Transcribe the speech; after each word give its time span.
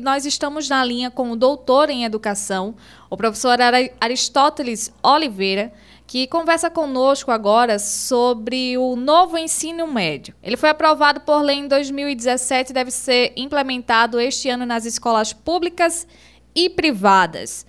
Nós 0.00 0.24
estamos 0.24 0.68
na 0.68 0.84
linha 0.84 1.10
com 1.10 1.32
o 1.32 1.36
doutor 1.36 1.90
em 1.90 2.04
educação, 2.04 2.76
o 3.10 3.16
professor 3.16 3.58
Aristóteles 4.00 4.94
Oliveira, 5.02 5.72
que 6.06 6.28
conversa 6.28 6.70
conosco 6.70 7.32
agora 7.32 7.80
sobre 7.80 8.78
o 8.78 8.94
novo 8.94 9.36
ensino 9.36 9.92
médio. 9.92 10.34
Ele 10.40 10.56
foi 10.56 10.68
aprovado 10.68 11.22
por 11.22 11.42
lei 11.42 11.56
em 11.56 11.66
2017 11.66 12.70
e 12.70 12.74
deve 12.74 12.92
ser 12.92 13.32
implementado 13.36 14.20
este 14.20 14.48
ano 14.48 14.64
nas 14.64 14.86
escolas 14.86 15.32
públicas 15.32 16.06
e 16.54 16.70
privadas. 16.70 17.66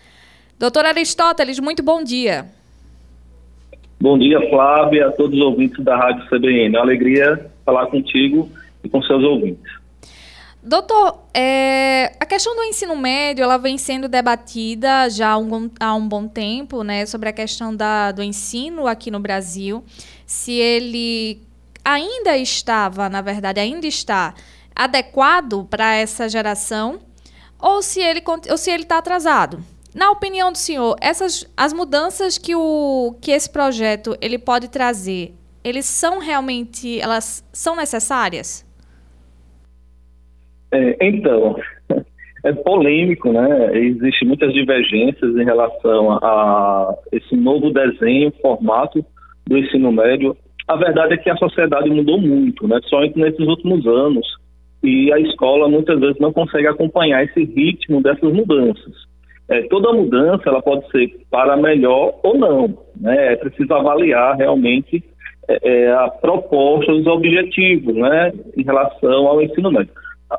Doutor 0.59 0.86
Aristóteles, 0.86 1.59
muito 1.59 1.82
bom 1.82 2.04
dia. 2.04 2.46
Bom 4.00 4.20
dia, 4.20 4.39
Flávia, 4.52 5.07
a 5.07 5.11
todos 5.14 5.36
os 5.36 5.43
ouvintes 5.43 5.84
da 5.84 5.98
Rádio 5.98 6.27
CBN. 6.30 6.75
É 6.75 6.80
uma 6.80 6.82
alegria 6.82 7.50
falar 7.66 7.88
contigo 7.88 8.48
e 8.84 8.88
com 8.88 9.02
seus 9.02 9.23
ouvintes. 9.23 9.68
Doutor, 10.70 11.23
é, 11.33 12.13
a 12.20 12.27
questão 12.27 12.55
do 12.55 12.61
ensino 12.61 12.95
médio 12.95 13.41
ela 13.41 13.57
vem 13.57 13.75
sendo 13.75 14.07
debatida 14.07 15.10
já 15.10 15.29
há 15.29 15.37
um, 15.39 15.68
há 15.79 15.96
um 15.96 16.07
bom 16.07 16.27
tempo, 16.27 16.83
né, 16.83 17.07
sobre 17.07 17.27
a 17.27 17.33
questão 17.33 17.75
da, 17.75 18.11
do 18.11 18.21
ensino 18.21 18.86
aqui 18.86 19.10
no 19.10 19.19
Brasil, 19.19 19.83
se 20.27 20.51
ele 20.51 21.41
ainda 21.83 22.37
estava, 22.37 23.10
na 23.10 23.19
verdade, 23.19 23.60
ainda 23.60 23.87
está 23.87 24.36
adequado 24.75 25.65
para 25.68 25.96
essa 25.96 26.29
geração 26.29 26.99
ou 27.57 27.82
se 27.82 27.99
ele 27.99 28.21
ou 28.51 28.55
se 28.55 28.69
ele 28.69 28.83
está 28.83 28.99
atrasado. 28.99 29.65
Na 29.91 30.11
opinião 30.11 30.51
do 30.51 30.57
senhor, 30.60 30.96
essas 31.01 31.47
as 31.57 31.74
mudanças 31.74 32.38
que 32.38 32.53
o 32.53 33.16
que 33.19 33.31
esse 33.31 33.49
projeto 33.49 34.16
ele 34.22 34.38
pode 34.38 34.67
trazer, 34.67 35.33
eles 35.63 35.88
são 35.88 36.19
realmente 36.19 37.02
elas 37.02 37.44
são 37.52 37.75
necessárias? 37.75 38.69
É, 40.72 41.08
então, 41.08 41.55
é 42.44 42.53
polêmico, 42.53 43.31
né? 43.31 43.77
Existem 43.77 44.27
muitas 44.27 44.53
divergências 44.53 45.36
em 45.36 45.44
relação 45.44 46.11
a 46.23 46.95
esse 47.11 47.35
novo 47.35 47.71
desenho, 47.71 48.31
formato 48.41 49.03
do 49.47 49.57
ensino 49.57 49.91
médio. 49.91 50.35
A 50.67 50.75
verdade 50.75 51.16
é 51.16 51.17
que 51.17 51.29
a 51.29 51.38
sociedade 51.38 51.89
mudou 51.89 52.19
muito, 52.19 52.67
né? 52.67 52.79
Somente 52.85 53.17
nesses 53.17 53.45
últimos 53.47 53.85
anos. 53.88 54.25
E 54.81 55.11
a 55.11 55.19
escola 55.19 55.67
muitas 55.67 55.99
vezes 55.99 56.17
não 56.19 56.31
consegue 56.31 56.67
acompanhar 56.67 57.23
esse 57.23 57.44
ritmo 57.44 58.01
dessas 58.01 58.31
mudanças. 58.31 58.94
É, 59.49 59.63
toda 59.63 59.91
mudança 59.91 60.44
ela 60.47 60.61
pode 60.61 60.89
ser 60.91 61.11
para 61.29 61.57
melhor 61.57 62.17
ou 62.23 62.38
não. 62.38 62.77
Né? 62.95 63.33
É 63.33 63.35
preciso 63.35 63.73
avaliar 63.73 64.38
realmente 64.38 65.03
é, 65.49 65.59
é 65.69 65.91
a 65.91 66.07
proposta, 66.07 66.94
os 66.94 67.05
objetivos 67.07 67.94
né? 67.94 68.31
em 68.55 68.63
relação 68.63 69.27
ao 69.27 69.41
ensino 69.41 69.69
médio 69.69 69.91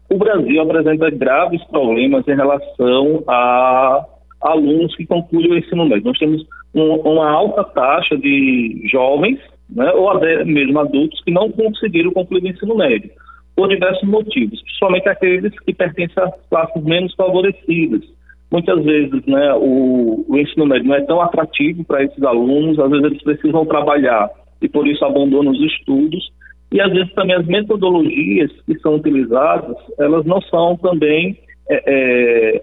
o 0.09 0.19
Brasil 0.19 0.61
apresenta 0.61 1.11
graves 1.11 1.63
problemas 1.65 2.27
em 2.29 2.35
relação 2.35 3.25
a 3.29 4.05
alunos 4.41 4.95
que 4.97 5.07
concluem 5.07 5.51
o 5.51 5.59
ensino 5.59 5.87
médio. 5.87 6.05
Nós 6.05 6.19
temos 6.19 6.47
um, 6.75 6.95
uma 6.97 7.29
alta 7.29 7.65
taxa 7.65 8.17
de 8.17 8.83
jovens, 8.91 9.39
né, 9.69 9.91
ou 9.93 10.11
até 10.11 10.45
mesmo 10.45 10.79
adultos, 10.79 11.23
que 11.23 11.31
não 11.31 11.51
conseguiram 11.51 12.13
concluir 12.13 12.43
o 12.45 12.49
ensino 12.49 12.77
médio, 12.77 13.11
por 13.55 13.69
diversos 13.69 14.09
motivos, 14.09 14.63
principalmente 14.63 15.09
aqueles 15.09 15.59
que 15.61 15.75
pertencem 15.75 16.23
às 16.23 16.35
classes 16.49 16.83
menos 16.83 17.15
favorecidas. 17.15 18.03
Muitas 18.51 18.83
vezes 18.85 19.25
né, 19.27 19.55
o, 19.55 20.25
o 20.29 20.39
ensino 20.39 20.67
médio 20.67 20.89
não 20.89 20.95
é 20.95 21.01
tão 21.03 21.21
atrativo 21.21 21.85
para 21.85 22.03
esses 22.03 22.23
alunos, 22.23 22.79
às 22.79 22.91
vezes 22.91 23.05
eles 23.05 23.23
precisam 23.23 23.65
trabalhar 23.67 24.29
e 24.61 24.69
por 24.69 24.87
isso 24.87 25.05
abandonam 25.05 25.53
os 25.53 25.61
estudos, 25.61 26.33
e 26.73 26.81
às 26.81 26.93
vezes 26.93 27.13
também 27.15 27.37
as 27.37 27.47
metodologias 27.47 28.51
que 28.65 28.79
são 28.79 28.97
utilizadas, 28.97 29.77
elas 29.99 30.25
não 30.25 30.41
são 30.43 30.77
também 30.77 31.37
é, 31.69 31.83
é, 31.87 32.63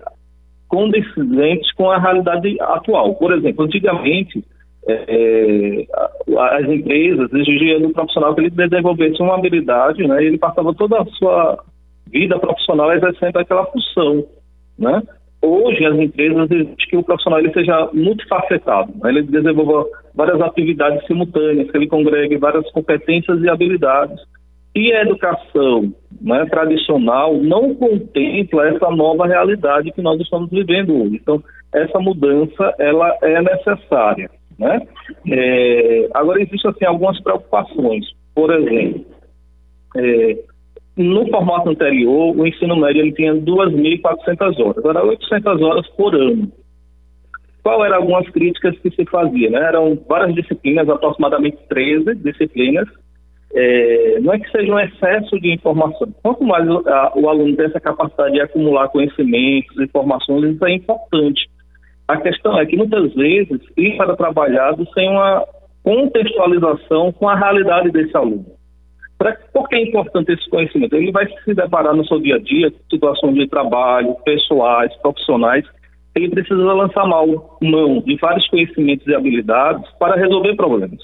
condescendentes 0.68 1.72
com 1.74 1.90
a 1.90 1.98
realidade 1.98 2.58
atual. 2.62 3.16
Por 3.16 3.34
exemplo, 3.34 3.66
antigamente, 3.66 4.44
é, 4.88 4.94
é 4.94 5.88
as 6.40 6.70
empresas 6.70 7.34
exigiam 7.34 7.82
do 7.82 7.90
profissional 7.90 8.34
que 8.34 8.42
ele 8.42 8.50
desenvolvesse 8.50 9.22
uma 9.22 9.36
habilidade, 9.36 10.06
né, 10.08 10.24
ele 10.24 10.38
passava 10.38 10.74
toda 10.74 11.02
a 11.02 11.06
sua 11.06 11.64
vida 12.10 12.40
profissional 12.40 12.92
exercendo 12.94 13.38
aquela 13.38 13.66
função, 13.66 14.26
né? 14.80 15.02
Hoje, 15.42 15.86
as 15.86 15.96
empresas 15.98 16.50
exigem 16.50 16.76
que 16.90 16.98
o 16.98 17.04
profissional 17.04 17.40
ele 17.40 17.54
seja 17.54 17.90
multifacetado, 17.94 18.92
né? 19.04 19.10
ele 19.10 19.24
desenvolva 19.24 19.86
várias 20.18 20.42
atividades 20.42 21.06
simultâneas, 21.06 21.70
que 21.70 21.78
ele 21.78 21.88
congregue 21.88 22.38
várias 22.38 22.70
competências 22.72 23.40
e 23.42 23.48
habilidades. 23.48 24.20
E 24.76 24.92
a 24.92 25.04
educação 25.04 25.94
né, 26.20 26.46
tradicional 26.50 27.36
não 27.38 27.76
contempla 27.76 28.68
essa 28.68 28.90
nova 28.90 29.28
realidade 29.28 29.92
que 29.92 30.02
nós 30.02 30.20
estamos 30.20 30.50
vivendo 30.50 31.04
hoje. 31.04 31.20
Então, 31.22 31.42
essa 31.74 32.00
mudança 32.00 32.74
ela 32.80 33.16
é 33.22 33.42
necessária. 33.42 34.30
Né? 34.58 34.82
É, 35.30 36.10
agora, 36.16 36.42
existem 36.42 36.72
assim, 36.72 36.86
algumas 36.86 37.22
preocupações. 37.22 38.06
Por 38.34 38.52
exemplo, 38.52 39.06
é, 39.96 40.38
no 40.96 41.28
formato 41.28 41.70
anterior, 41.70 42.36
o 42.36 42.46
ensino 42.48 42.76
médio 42.76 43.02
ele 43.02 43.14
tinha 43.14 43.36
2.400 43.36 44.60
horas, 44.60 44.78
agora 44.80 45.06
800 45.06 45.62
horas 45.62 45.88
por 45.90 46.16
ano. 46.16 46.52
Qual 47.68 47.84
eram 47.84 47.98
algumas 47.98 48.30
críticas 48.30 48.80
que 48.80 48.90
se 48.92 49.04
fazia? 49.12 49.50
Né? 49.50 49.60
Eram 49.60 50.02
várias 50.08 50.34
disciplinas, 50.34 50.88
aproximadamente 50.88 51.58
13 51.68 52.16
disciplinas. 52.16 52.88
É, 53.54 54.22
não 54.22 54.32
é 54.32 54.40
que 54.40 54.50
seja 54.50 54.74
um 54.74 54.80
excesso 54.80 55.38
de 55.42 55.54
informação. 55.54 56.08
Quanto 56.24 56.46
mais 56.46 56.66
o, 56.66 56.88
a, 56.88 57.12
o 57.14 57.28
aluno 57.28 57.58
tem 57.58 57.66
essa 57.66 57.82
capacidade 57.82 58.36
de 58.36 58.40
acumular 58.40 58.88
conhecimentos, 58.88 59.78
informações, 59.82 60.56
isso 60.56 60.66
é 60.66 60.76
importante. 60.76 61.50
A 62.08 62.16
questão 62.16 62.58
é 62.58 62.66
que 62.66 62.78
muitas 62.78 63.14
vezes 63.14 63.60
ir 63.76 63.98
para 63.98 64.16
trabalhado 64.16 64.88
sem 64.94 65.10
uma 65.10 65.44
contextualização 65.84 67.12
com 67.12 67.28
a 67.28 67.36
realidade 67.36 67.92
desse 67.92 68.16
aluno. 68.16 68.46
Pra, 69.18 69.36
por 69.52 69.68
que 69.68 69.76
é 69.76 69.84
importante 69.84 70.32
esse 70.32 70.50
conhecimento? 70.50 70.96
Ele 70.96 71.12
vai 71.12 71.28
se 71.44 71.54
deparar 71.54 71.94
no 71.94 72.08
seu 72.08 72.22
dia 72.22 72.36
a 72.36 72.40
dia 72.40 72.72
situações 72.90 73.36
de 73.36 73.46
trabalho, 73.50 74.16
pessoais, 74.24 74.96
profissionais. 75.02 75.66
Ele 76.18 76.30
precisa 76.30 76.74
lançar 76.74 77.06
mão 77.08 78.02
de 78.06 78.18
vários 78.18 78.48
conhecimentos 78.50 79.06
e 79.08 79.14
habilidades 79.14 79.90
para 80.00 80.16
resolver 80.16 80.56
problemas. 80.56 81.00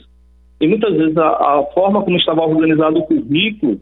E 0.60 0.68
muitas 0.68 0.94
vezes 0.96 1.18
a, 1.18 1.28
a 1.28 1.64
forma 1.74 2.02
como 2.04 2.18
estava 2.18 2.42
organizado 2.42 3.00
o 3.00 3.06
currículo 3.06 3.80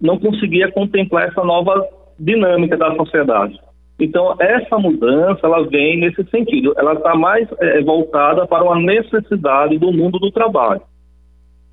não 0.00 0.18
conseguia 0.18 0.70
contemplar 0.72 1.28
essa 1.28 1.44
nova 1.44 1.86
dinâmica 2.18 2.76
da 2.76 2.94
sociedade. 2.96 3.58
Então, 3.98 4.34
essa 4.40 4.78
mudança, 4.78 5.40
ela 5.42 5.68
vem 5.68 6.00
nesse 6.00 6.24
sentido. 6.30 6.72
Ela 6.78 6.94
está 6.94 7.14
mais 7.14 7.46
é, 7.60 7.82
voltada 7.82 8.46
para 8.46 8.64
uma 8.64 8.80
necessidade 8.80 9.76
do 9.78 9.92
mundo 9.92 10.18
do 10.18 10.30
trabalho. 10.30 10.80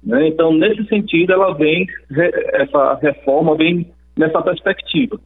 Né? 0.03 0.28
Então, 0.28 0.53
nesse 0.53 0.84
sentido, 0.88 1.31
ela 1.31 1.53
vem, 1.53 1.88
essa 2.53 2.96
reforma 2.96 3.56
vem 3.56 3.90
nessa 4.17 4.41
perspectiva. 4.41 5.17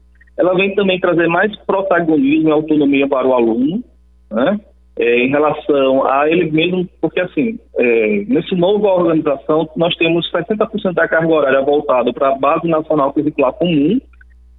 Ela 0.42 0.56
vem 0.56 0.74
também 0.74 1.00
trazer 1.00 1.28
mais 1.28 1.56
protagonismo 1.68 2.50
e 2.50 2.52
autonomia 2.52 3.08
para 3.08 3.28
o 3.28 3.34
aluno, 3.36 3.84
né? 4.32 4.60
É, 4.98 5.20
em 5.20 5.30
relação 5.30 6.04
a 6.06 6.28
ele 6.28 6.50
mesmo, 6.50 6.90
porque 7.00 7.22
assim, 7.22 7.60
é, 7.78 8.26
nesse 8.28 8.56
novo 8.56 8.88
organização, 8.88 9.70
nós 9.78 9.96
temos 9.98 10.30
60% 10.32 10.94
da 10.94 11.08
carga 11.08 11.32
horária 11.32 11.62
voltada 11.62 12.12
para 12.12 12.30
a 12.30 12.36
Base 12.36 12.68
Nacional 12.68 13.14
Curricular 13.14 13.54
Comum. 13.54 14.02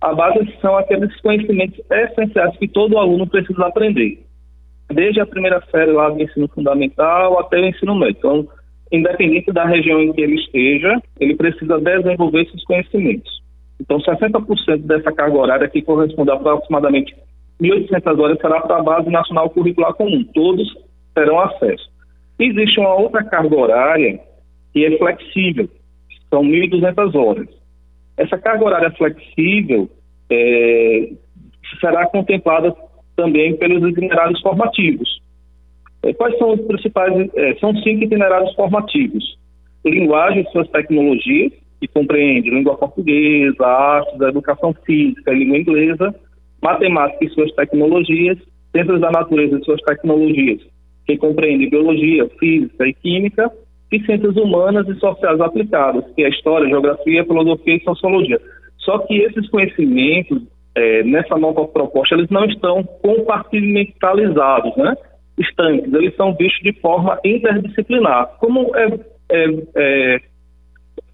A 0.01 0.15
base 0.15 0.39
são 0.61 0.77
aqueles 0.77 1.21
conhecimentos 1.21 1.81
essenciais 1.91 2.57
que 2.59 2.69
todo 2.69 2.97
aluno 2.97 3.27
precisa 3.27 3.67
aprender, 3.67 4.21
desde 4.89 5.21
a 5.21 5.27
primeira 5.27 5.61
série 5.69 5.91
lá 5.91 6.11
do 6.11 6.23
ensino 6.23 6.49
fundamental 6.49 7.41
até 7.41 7.59
o 7.61 7.67
ensino 7.67 7.97
médio. 7.97 8.19
Então, 8.19 8.49
independente 8.93 9.53
da 9.53 9.65
região 9.65 10.01
em 10.01 10.13
que 10.13 10.21
ele 10.21 10.37
esteja, 10.37 11.03
ele 11.19 11.35
precisa 11.35 11.81
desenvolver 11.81 12.43
esses 12.43 12.65
conhecimentos. 12.65 13.42
Então, 13.83 13.99
60% 13.99 14.87
dessa 14.87 15.13
carga 15.13 15.37
horária, 15.37 15.69
que 15.69 15.83
corresponde 15.83 16.31
a 16.31 16.35
aproximadamente 16.35 17.15
1.800 17.61 18.19
horas, 18.21 18.39
será 18.41 18.61
para 18.61 18.77
a 18.77 18.83
Base 18.83 19.11
Nacional 19.11 19.51
Curricular 19.51 19.93
Comum. 19.95 20.25
Todos 20.33 20.73
terão 21.15 21.41
acesso. 21.41 21.91
Existe 22.39 22.79
uma 22.79 22.95
outra 22.95 23.25
carga 23.25 23.55
horária 23.57 24.21
que 24.73 24.85
é 24.85 24.97
flexível, 24.97 25.69
são 26.31 26.43
1.200 26.43 27.15
horas. 27.15 27.49
Essa 28.17 28.39
carga 28.39 28.65
horária 28.65 28.91
flexível 28.93 29.91
é, 30.31 31.11
será 31.81 32.07
contemplada 32.07 32.75
também 33.17 33.57
pelos 33.57 33.91
itinerários 33.91 34.41
formativos. 34.41 35.21
É, 36.05 36.13
quais 36.15 36.37
são 36.39 36.53
os 36.53 36.61
principais? 36.63 37.31
É, 37.35 37.55
são 37.57 37.75
cinco 37.79 38.05
itinerários 38.05 38.55
formativos. 38.55 39.39
Linguagem 39.85 40.43
e 40.43 40.53
suas 40.53 40.69
tecnologias, 40.69 41.53
que 41.83 41.89
compreende 41.89 42.49
língua 42.49 42.77
portuguesa, 42.77 43.67
artes, 43.67 44.21
educação 44.21 44.73
física, 44.87 45.33
língua 45.33 45.59
inglesa, 45.59 46.15
matemática 46.63 47.25
e 47.25 47.31
suas 47.31 47.51
tecnologias, 47.57 48.39
ciências 48.71 49.01
da 49.01 49.11
natureza 49.11 49.59
e 49.59 49.65
suas 49.65 49.81
tecnologias, 49.83 50.61
que 51.05 51.17
compreende 51.17 51.69
biologia, 51.69 52.29
física 52.39 52.87
e 52.87 52.95
química, 52.95 53.51
e 53.91 54.01
ciências 54.05 54.37
humanas 54.37 54.89
e 54.89 54.95
sociais 54.95 55.41
aplicadas, 55.41 56.05
que 56.15 56.23
é 56.23 56.29
história, 56.29 56.69
geografia, 56.69 57.25
filosofia 57.25 57.75
e 57.75 57.83
sociologia. 57.83 58.41
Só 58.79 58.99
que 58.99 59.17
esses 59.17 59.51
conhecimentos 59.51 60.41
é, 60.77 61.03
nessa 61.03 61.37
nova 61.37 61.67
proposta, 61.67 62.15
eles 62.15 62.31
não 62.31 62.45
estão 62.45 62.85
compartimentalizados, 63.03 64.77
né? 64.77 64.95
estanques, 65.37 65.93
eles 65.93 66.15
são 66.15 66.33
vistos 66.37 66.63
de 66.63 66.73
forma 66.81 67.19
interdisciplinar, 67.25 68.37
como 68.39 68.71
é, 68.77 68.87
é, 69.33 69.47
é 69.75 70.21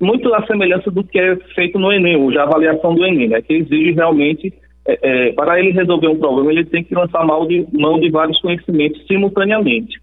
muito 0.01 0.33
a 0.35 0.47
semelhança 0.47 0.91
do 0.91 1.03
que 1.05 1.19
é 1.19 1.37
feito 1.55 1.79
no 1.79 1.93
Enem, 1.93 2.17
hoje, 2.17 2.39
a 2.39 2.45
avaliação 2.45 2.95
do 2.95 3.05
Enem, 3.05 3.29
né, 3.29 3.43
que 3.43 3.55
exige 3.55 3.93
realmente, 3.93 4.53
é, 4.87 4.99
é, 5.29 5.33
para 5.33 5.59
ele 5.59 5.73
resolver 5.73 6.09
um 6.09 6.19
problema, 6.19 6.53
ele 6.53 6.65
tem 6.65 6.85
que 6.85 6.95
lançar 6.95 7.25
mão 7.25 7.47
de, 7.47 7.67
mão 7.73 7.99
de 7.99 8.11
vários 8.11 8.41
conhecimentos 8.41 9.07
simultaneamente. 9.07 10.01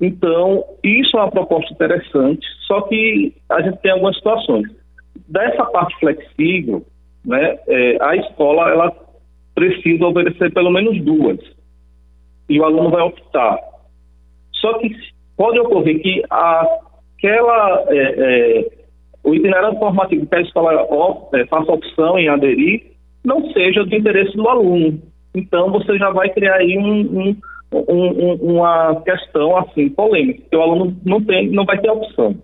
Então, 0.00 0.64
isso 0.82 1.16
é 1.16 1.20
uma 1.20 1.30
proposta 1.30 1.72
interessante, 1.72 2.46
só 2.66 2.80
que 2.82 3.34
a 3.50 3.60
gente 3.60 3.78
tem 3.78 3.92
algumas 3.92 4.16
situações. 4.16 4.66
Dessa 5.28 5.64
parte 5.66 5.98
flexível, 6.00 6.84
né, 7.24 7.58
é, 7.68 7.98
a 8.00 8.16
escola 8.16 8.70
ela 8.70 8.92
precisa 9.54 10.06
oferecer 10.06 10.52
pelo 10.52 10.70
menos 10.70 10.98
duas 11.04 11.38
e 12.48 12.58
o 12.58 12.64
aluno 12.64 12.90
vai 12.90 13.02
optar. 13.02 13.58
Só 14.54 14.78
que 14.78 14.90
pode 15.36 15.58
ocorrer 15.58 16.00
que 16.00 16.22
aquela, 16.30 17.84
é, 17.88 17.98
é, 17.98 18.66
o 19.22 19.34
itinerário 19.34 19.78
formativo 19.78 20.26
que 20.26 20.34
a 20.34 20.40
escola 20.40 20.86
é, 21.34 21.46
faça 21.46 21.72
opção 21.72 22.18
em 22.18 22.28
aderir 22.28 22.92
não 23.24 23.50
seja 23.52 23.84
do 23.84 23.94
interesse 23.94 24.36
do 24.36 24.48
aluno. 24.48 25.00
Então 25.34 25.70
você 25.70 25.98
já 25.98 26.10
vai 26.10 26.30
criar 26.30 26.56
aí 26.56 26.76
um, 26.78 27.00
um, 27.20 27.36
um, 27.72 28.34
uma 28.54 29.00
questão 29.02 29.56
assim 29.58 29.88
polêmica, 29.90 30.42
que 30.50 30.56
o 30.56 30.62
aluno 30.62 30.96
não 31.04 31.22
tem, 31.22 31.50
não 31.50 31.64
vai 31.64 31.78
ter 31.78 31.90
opção. 31.90 32.36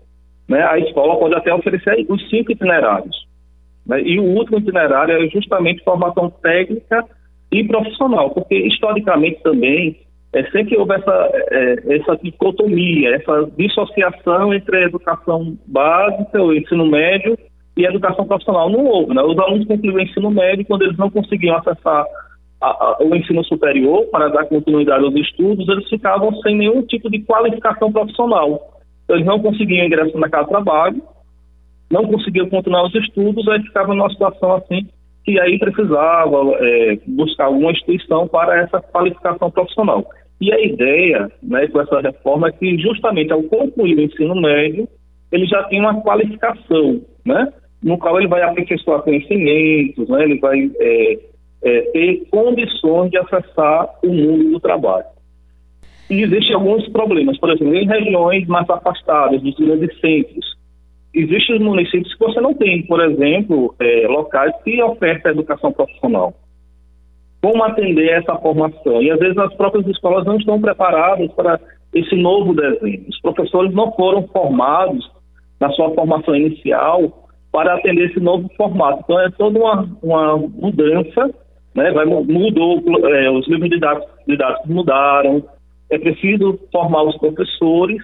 Né? 0.47 0.61
A 0.63 0.79
escola 0.79 1.17
pode 1.17 1.35
até 1.35 1.53
oferecer 1.53 2.05
os 2.07 2.29
cinco 2.29 2.51
itinerários. 2.51 3.27
Né? 3.85 4.01
E 4.01 4.19
o 4.19 4.23
último 4.23 4.59
itinerário 4.59 5.15
é 5.15 5.29
justamente 5.29 5.83
formação 5.83 6.29
técnica 6.29 7.05
e 7.51 7.63
profissional, 7.63 8.29
porque 8.29 8.55
historicamente 8.55 9.41
também 9.41 10.06
é, 10.33 10.43
sempre 10.51 10.77
houve 10.77 10.93
essa, 10.93 11.29
é, 11.51 11.95
essa 11.95 12.17
dicotomia, 12.17 13.15
essa 13.15 13.49
dissociação 13.57 14.53
entre 14.53 14.77
a 14.77 14.87
educação 14.87 15.57
básica, 15.65 16.41
o 16.41 16.53
ensino 16.53 16.85
médio 16.85 17.37
e 17.75 17.85
a 17.85 17.89
educação 17.89 18.25
profissional. 18.25 18.69
Não 18.69 18.85
houve, 18.85 19.13
né? 19.13 19.21
Os 19.21 19.37
alunos 19.39 19.67
concluíam 19.67 19.95
o 19.95 20.01
ensino 20.01 20.29
médio 20.29 20.65
quando 20.65 20.83
eles 20.83 20.97
não 20.97 21.09
conseguiam 21.09 21.55
acessar 21.57 22.05
a, 22.61 22.67
a, 22.67 22.97
o 23.01 23.15
ensino 23.15 23.43
superior 23.45 24.05
para 24.11 24.27
dar 24.29 24.45
continuidade 24.45 25.03
aos 25.03 25.15
estudos, 25.15 25.67
eles 25.69 25.87
ficavam 25.89 26.33
sem 26.41 26.57
nenhum 26.57 26.81
tipo 26.83 27.09
de 27.09 27.19
qualificação 27.21 27.91
profissional. 27.91 28.81
Eles 29.09 29.25
não 29.25 29.39
conseguiam 29.39 29.85
ingressar 29.85 30.19
na 30.19 30.27
de 30.27 30.49
trabalho, 30.49 31.01
não 31.89 32.05
conseguiam 32.05 32.49
continuar 32.49 32.85
os 32.85 32.95
estudos, 32.95 33.47
aí 33.47 33.61
ficava 33.61 33.93
numa 33.93 34.09
situação 34.09 34.55
assim 34.55 34.87
que 35.27 35.37
aí 35.41 35.59
precisava 35.59 36.37
é, 36.61 36.97
buscar 37.05 37.47
alguma 37.47 37.71
instituição 37.71 38.29
para 38.29 38.61
essa 38.61 38.79
qualificação 38.79 39.51
profissional. 39.51 40.09
E 40.39 40.53
a 40.53 40.59
ideia 40.61 41.29
né, 41.43 41.67
com 41.67 41.81
essa 41.81 41.99
reforma 41.99 42.47
é 42.47 42.51
que 42.53 42.77
justamente 42.77 43.33
ao 43.33 43.43
concluir 43.43 43.97
o 43.97 44.01
ensino 44.01 44.39
médio, 44.39 44.87
ele 45.29 45.45
já 45.45 45.63
tem 45.63 45.81
uma 45.81 45.99
qualificação, 45.99 47.01
né, 47.25 47.51
no 47.83 47.97
qual 47.97 48.17
ele 48.17 48.29
vai 48.29 48.41
aperfeiçoar 48.41 49.01
conhecimentos, 49.01 50.07
né, 50.07 50.23
ele 50.23 50.39
vai 50.39 50.71
é, 50.79 51.19
é, 51.65 51.81
ter 51.91 52.25
condições 52.31 53.11
de 53.11 53.17
acessar 53.17 53.95
o 54.01 54.07
mundo 54.07 54.51
do 54.51 54.59
trabalho. 54.61 55.07
E 56.09 56.21
existem 56.21 56.55
alguns 56.55 56.87
problemas, 56.87 57.37
por 57.37 57.51
exemplo, 57.51 57.75
em 57.75 57.85
regiões 57.85 58.47
mais 58.47 58.69
afastadas 58.69 59.41
dos 59.41 59.55
grandes 59.55 59.99
centros, 59.99 60.56
Existem 61.17 61.59
municípios 61.59 62.13
que 62.13 62.23
você 62.23 62.39
não 62.39 62.53
tem, 62.53 62.85
por 62.85 63.03
exemplo, 63.03 63.73
é, 63.79 64.05
locais 64.07 64.53
que 64.63 64.79
ofertam 64.83 65.31
educação 65.31 65.71
profissional. 65.71 66.31
Como 67.41 67.63
atender 67.63 68.09
essa 68.09 68.35
formação? 68.35 69.01
E 69.01 69.09
às 69.09 69.17
vezes 69.17 69.35
as 69.35 69.51
próprias 69.55 69.87
escolas 69.87 70.25
não 70.25 70.37
estão 70.37 70.61
preparadas 70.61 71.31
para 71.31 71.59
esse 71.91 72.15
novo 72.15 72.53
desenho. 72.53 73.03
Os 73.09 73.19
professores 73.19 73.73
não 73.73 73.91
foram 73.93 74.27
formados 74.27 75.09
na 75.59 75.71
sua 75.71 75.89
formação 75.95 76.35
inicial 76.35 77.27
para 77.51 77.73
atender 77.73 78.11
esse 78.11 78.19
novo 78.19 78.47
formato. 78.55 78.99
Então 79.03 79.19
é 79.19 79.31
toda 79.31 79.57
uma, 79.57 79.89
uma 80.03 80.37
mudança, 80.37 81.33
né? 81.73 81.91
Vai, 81.93 82.05
mudou, 82.05 82.79
é, 83.09 83.31
os 83.31 83.47
livros 83.47 83.71
didáticos, 83.71 84.07
didáticos 84.27 84.69
mudaram, 84.69 85.43
é 85.89 85.97
preciso 85.97 86.59
formar 86.71 87.01
os 87.05 87.17
professores 87.17 88.03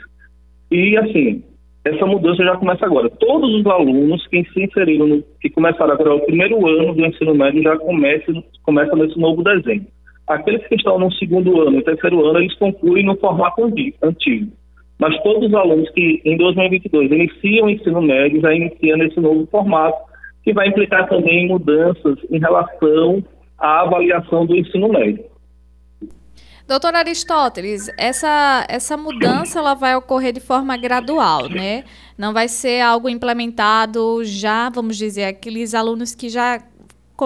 e 0.72 0.98
assim 0.98 1.44
essa 1.86 2.06
mudança 2.06 2.44
já 2.44 2.56
começa 2.56 2.86
agora. 2.86 3.10
Todos 3.10 3.54
os 3.54 3.66
alunos 3.66 4.26
que 4.28 4.44
se 4.46 4.64
inseriram, 4.64 5.08
no, 5.08 5.24
que 5.42 5.50
começaram 5.50 5.94
agora 5.94 6.16
o 6.16 6.26
primeiro 6.26 6.66
ano 6.66 6.94
do 6.94 7.06
ensino 7.06 7.36
médio, 7.36 7.62
já 7.62 7.78
começam, 7.78 8.44
começam 8.64 8.98
nesse 8.98 9.20
novo 9.20 9.44
desenho. 9.44 9.86
Aqueles 10.28 10.66
que 10.68 10.76
estão 10.76 10.98
no 10.98 11.12
segundo 11.14 11.62
ano 11.62 11.80
e 11.80 11.84
terceiro 11.84 12.26
ano, 12.26 12.40
eles 12.40 12.56
concluem 12.56 13.06
no 13.06 13.18
formato 13.18 13.64
antigo. 14.02 14.52
Mas 14.98 15.22
todos 15.22 15.50
os 15.50 15.54
alunos 15.54 15.90
que 15.90 16.22
em 16.24 16.38
2022 16.38 17.12
iniciam 17.12 17.66
o 17.66 17.70
ensino 17.70 18.02
médio 18.02 18.40
já 18.40 18.54
iniciam 18.54 18.98
nesse 18.98 19.20
novo 19.20 19.46
formato, 19.48 19.98
que 20.44 20.54
vai 20.54 20.70
implicar 20.70 21.10
também 21.10 21.48
mudanças 21.48 22.18
em 22.32 22.40
relação 22.40 23.22
à 23.60 23.82
avaliação 23.82 24.46
do 24.46 24.56
ensino 24.56 24.88
médio. 24.88 25.33
Doutor 26.66 26.96
Aristóteles, 26.96 27.90
essa, 27.98 28.66
essa 28.70 28.96
mudança 28.96 29.60
ela 29.60 29.74
vai 29.74 29.96
ocorrer 29.98 30.32
de 30.32 30.40
forma 30.40 30.78
gradual, 30.78 31.50
né? 31.50 31.84
Não 32.18 32.32
vai 32.32 32.48
ser 32.48 32.82
algo 32.82 33.10
implementado 33.10 34.24
já, 34.24 34.70
vamos 34.70 34.98
dizer, 34.98 35.26
aqueles 35.26 35.74
alunos 35.76 36.16
que 36.16 36.30
já 36.30 36.62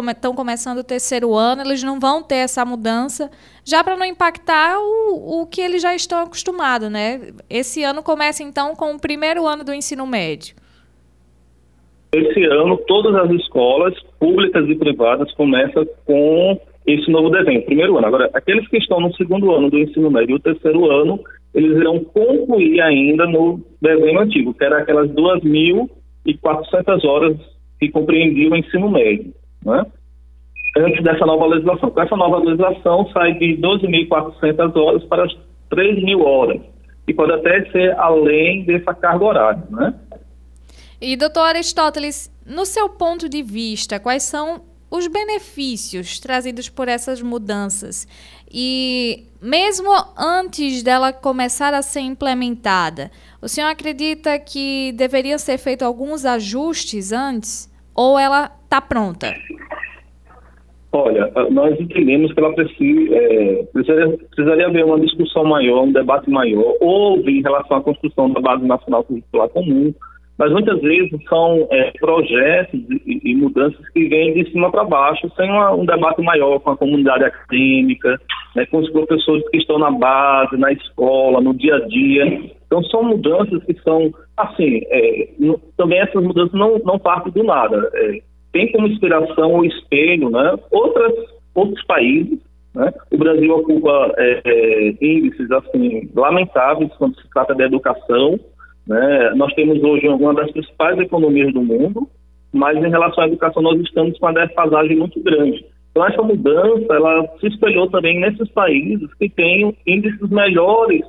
estão 0.10 0.34
começando 0.34 0.80
o 0.80 0.84
terceiro 0.84 1.36
ano, 1.36 1.62
eles 1.62 1.84
não 1.84 2.00
vão 2.00 2.22
ter 2.22 2.38
essa 2.38 2.66
mudança, 2.66 3.30
já 3.64 3.84
para 3.84 3.96
não 3.96 4.06
impactar 4.06 4.80
o, 4.80 5.42
o 5.42 5.46
que 5.46 5.62
eles 5.62 5.82
já 5.82 5.94
estão 5.94 6.20
acostumados, 6.20 6.90
né? 6.90 7.32
Esse 7.50 7.84
ano 7.84 8.02
começa 8.02 8.42
então 8.42 8.76
com 8.76 8.96
o 8.96 9.00
primeiro 9.00 9.48
ano 9.48 9.64
do 9.64 9.74
ensino 9.74 10.06
médio. 10.06 10.56
Esse 12.12 12.44
ano, 12.46 12.78
todas 12.88 13.14
as 13.16 13.30
escolas, 13.32 13.94
públicas 14.20 14.68
e 14.68 14.76
privadas, 14.76 15.32
começam 15.34 15.86
com 16.06 16.60
esse 16.88 17.12
novo 17.12 17.30
desenho, 17.30 17.64
primeiro 17.64 17.98
ano. 17.98 18.08
Agora, 18.08 18.30
aqueles 18.34 18.66
que 18.70 18.78
estão 18.78 19.02
no 19.02 19.14
segundo 19.16 19.52
ano 19.52 19.70
do 19.70 19.78
ensino 19.78 20.10
médio 20.10 20.34
e 20.34 20.36
o 20.36 20.40
terceiro 20.40 20.90
ano, 20.90 21.20
eles 21.54 21.76
irão 21.78 22.00
concluir 22.06 22.80
ainda 22.80 23.28
no 23.28 23.60
desenho 23.82 24.22
antigo, 24.22 24.54
que 24.54 24.64
era 24.64 24.80
aquelas 24.80 25.10
2.400 25.10 27.04
horas 27.04 27.38
que 27.78 27.90
compreendiam 27.90 28.54
o 28.54 28.56
ensino 28.56 28.90
médio, 28.90 29.34
né? 29.66 29.86
antes 30.78 31.04
dessa 31.04 31.26
nova 31.26 31.46
legislação. 31.48 31.92
Com 31.92 32.02
essa 32.02 32.16
nova 32.16 32.38
legislação, 32.38 33.10
sai 33.12 33.34
de 33.34 33.58
12.400 33.58 34.76
horas 34.78 35.04
para 35.04 35.26
as 35.26 35.34
3.000 35.70 36.22
horas, 36.24 36.62
e 37.06 37.14
pode 37.14 37.34
até 37.34 37.70
ser 37.72 37.98
além 38.00 38.64
dessa 38.64 38.94
carga 38.94 39.26
horária. 39.26 39.64
Né? 39.70 39.94
E, 41.02 41.18
doutor 41.18 41.42
Aristóteles, 41.42 42.32
no 42.46 42.66
seu 42.66 42.90
ponto 42.90 43.28
de 43.28 43.44
vista, 43.44 44.00
quais 44.00 44.24
são 44.24 44.62
os 44.90 45.08
benefícios 45.08 46.20
trazidos 46.20 46.70
por 46.70 46.88
essas 46.88 47.22
mudanças. 47.22 48.08
E 48.52 49.26
mesmo 49.42 49.90
antes 50.18 50.82
dela 50.82 51.12
começar 51.12 51.74
a 51.74 51.82
ser 51.82 52.02
implementada, 52.02 53.12
o 53.42 53.48
senhor 53.48 53.68
acredita 53.68 54.40
que 54.40 54.94
deveria 54.94 55.38
ser 55.38 55.58
feito 55.58 55.84
alguns 55.84 56.26
ajustes 56.26 57.12
antes? 57.12 57.72
Ou 57.94 58.18
ela 58.18 58.52
está 58.64 58.80
pronta? 58.80 59.34
Olha, 60.92 61.32
nós 61.52 61.80
entendemos 61.80 62.34
que 62.34 62.40
ela 62.40 62.54
precisa, 62.54 63.16
é, 63.16 63.64
precisaria, 63.74 64.18
precisaria 64.18 64.68
haver 64.68 64.86
uma 64.86 65.00
discussão 65.00 65.44
maior, 65.44 65.84
um 65.84 65.92
debate 65.92 66.30
maior, 66.30 66.76
houve 66.80 67.40
em 67.40 67.42
relação 67.42 67.78
à 67.78 67.82
construção 67.82 68.32
da 68.32 68.40
Base 68.40 68.66
Nacional 68.66 69.04
Curricular 69.04 69.50
Comum, 69.50 69.94
mas 70.38 70.52
muitas 70.52 70.80
vezes 70.82 71.20
são 71.28 71.68
é, 71.72 71.92
projetos 72.00 72.80
e, 73.06 73.22
e, 73.24 73.36
mudanças 73.36 73.90
que 73.90 74.08
vêm 74.08 74.34
de 74.34 74.52
cima 74.52 74.72
para 74.72 74.84
baixo, 74.84 75.32
sem 75.36 75.50
uma, 75.50 75.74
um 75.74 75.86
debate 75.86 76.22
maior 76.22 76.60
com 76.60 76.72
a 76.72 76.78
comunidade 76.78 77.24
acadêmica, 77.24 78.20
né, 78.56 78.66
com 78.68 78.78
os 78.78 78.90
professores 78.92 79.48
que 79.50 79.58
estão 79.58 79.80
na 79.80 79.90
base, 79.90 80.56
na 80.58 80.72
escola, 80.72 81.42
no 81.42 81.56
dia 81.56 81.76
a 81.76 81.88
dia. 81.88 82.52
Então, 82.68 82.84
são 82.84 83.04
mudanças 83.04 83.64
que 83.64 83.74
são, 83.82 84.12
assim, 84.38 84.82
é, 84.90 85.30
no, 85.40 85.60
também 85.76 86.00
essas 86.00 86.24
mudanças 86.24 86.54
não, 86.54 86.78
não 86.80 87.00
partem 87.00 87.32
do 87.32 87.44
nada. 87.44 87.90
É, 87.96 88.20
tem 88.52 88.72
como 88.72 88.88
inspiração 88.88 89.56
o 89.56 89.66
espelho, 89.66 90.30
né, 90.30 90.56
outras, 90.70 91.14
outros 91.56 91.84
países. 91.86 92.40
Né? 92.76 92.94
O 93.12 93.18
Brasil 93.18 93.56
ocupa 93.56 94.14
é, 94.18 94.42
é, 94.46 94.90
índices 95.02 95.50
assim, 95.50 96.08
lamentáveis 96.16 96.92
quando 97.00 97.20
se 97.20 97.28
trata 97.32 97.56
de 97.56 97.64
educação, 97.64 98.40
né? 98.88 99.32
Nós 99.36 99.54
temos 99.54 99.82
hoje 99.84 100.08
uma 100.08 100.34
das 100.34 100.52
principais 100.52 100.98
economias 101.00 101.54
do 101.54 101.62
mundo, 101.62 102.08
mas 102.54 102.78
em 102.78 102.90
relação 102.90 103.24
à 103.24 103.28
educação 103.28 103.62
nós 103.62 103.80
estamos 103.82 104.18
com 104.18 104.26
uma 104.26 104.34
defasagem 104.34 104.98
muito 104.98 105.22
grande. 105.22 105.66
Então 105.92 106.06
essa 106.08 106.22
mudança 106.22 106.94
ela 106.94 107.28
se 107.40 107.48
espelhou 107.48 107.90
também 107.90 108.20
nesses 108.20 108.50
países 108.50 109.14
que 109.16 109.30
têm 109.30 109.76
índices 109.86 110.30
melhores 110.30 111.04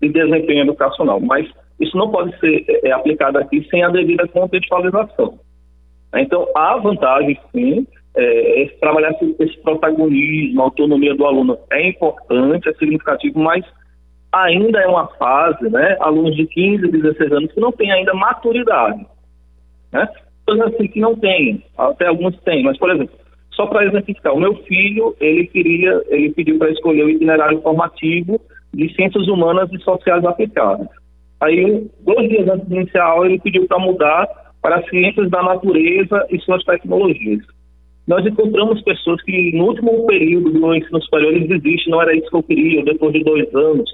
de 0.00 0.08
desempenho 0.08 0.62
educacional, 0.62 1.20
mas 1.20 1.46
isso 1.80 1.96
não 1.96 2.10
pode 2.10 2.36
ser 2.38 2.64
é, 2.84 2.92
aplicado 2.92 3.38
aqui 3.38 3.66
sem 3.68 3.82
a 3.82 3.90
devida 3.90 4.26
contextualização. 4.28 5.38
Então 6.16 6.46
há 6.56 6.76
vantagem 6.78 7.38
sim, 7.52 7.86
é, 8.16 8.62
esse, 8.62 8.80
trabalhar 8.80 9.10
esse, 9.10 9.36
esse 9.38 9.58
protagonismo, 9.58 10.60
a 10.60 10.64
autonomia 10.64 11.14
do 11.14 11.26
aluno 11.26 11.58
é 11.70 11.88
importante, 11.88 12.68
é 12.68 12.72
significativo, 12.74 13.38
mas 13.38 13.64
ainda 14.32 14.80
é 14.80 14.86
uma 14.86 15.06
fase, 15.16 15.68
né, 15.70 15.96
alunos 16.00 16.36
de 16.36 16.46
15, 16.46 16.88
16 16.88 17.32
anos 17.32 17.52
que 17.52 17.60
não 17.60 17.72
têm 17.72 17.90
ainda 17.90 18.12
maturidade, 18.14 19.06
né? 19.92 20.08
Coisas 20.46 20.74
assim 20.74 20.88
que 20.88 21.00
não 21.00 21.14
tem, 21.16 21.62
até 21.76 22.06
alguns 22.06 22.38
têm, 22.40 22.62
mas 22.62 22.78
por 22.78 22.90
exemplo, 22.90 23.14
só 23.52 23.66
para 23.66 23.86
exemplificar, 23.86 24.34
o 24.34 24.40
meu 24.40 24.54
filho, 24.64 25.16
ele 25.20 25.46
queria, 25.48 26.00
ele 26.08 26.32
pediu 26.32 26.58
para 26.58 26.70
escolher 26.70 27.04
o 27.04 27.10
itinerário 27.10 27.60
formativo 27.60 28.40
de 28.72 28.94
ciências 28.94 29.26
humanas 29.26 29.68
e 29.72 29.78
sociais 29.80 30.24
aplicadas. 30.24 30.86
Aí, 31.40 31.88
dois 32.00 32.28
dias 32.28 32.48
antes 32.48 32.94
a 32.94 33.04
aula, 33.04 33.26
ele 33.26 33.40
pediu 33.40 33.66
para 33.66 33.78
mudar 33.78 34.28
para 34.62 34.82
ciências 34.88 35.30
da 35.30 35.42
natureza 35.42 36.26
e 36.30 36.38
suas 36.40 36.62
tecnologias. 36.64 37.44
Nós 38.06 38.24
encontramos 38.24 38.80
pessoas 38.82 39.22
que, 39.22 39.52
no 39.56 39.66
último 39.66 40.06
período 40.06 40.50
do 40.50 40.74
ensino 40.74 41.02
superior, 41.02 41.32
eles 41.32 41.48
desistem, 41.48 41.90
não 41.90 42.02
era 42.02 42.16
isso 42.16 42.30
que 42.30 42.36
eu 42.36 42.42
queria, 42.42 42.84
depois 42.84 43.12
de 43.12 43.22
dois 43.22 43.54
anos. 43.54 43.90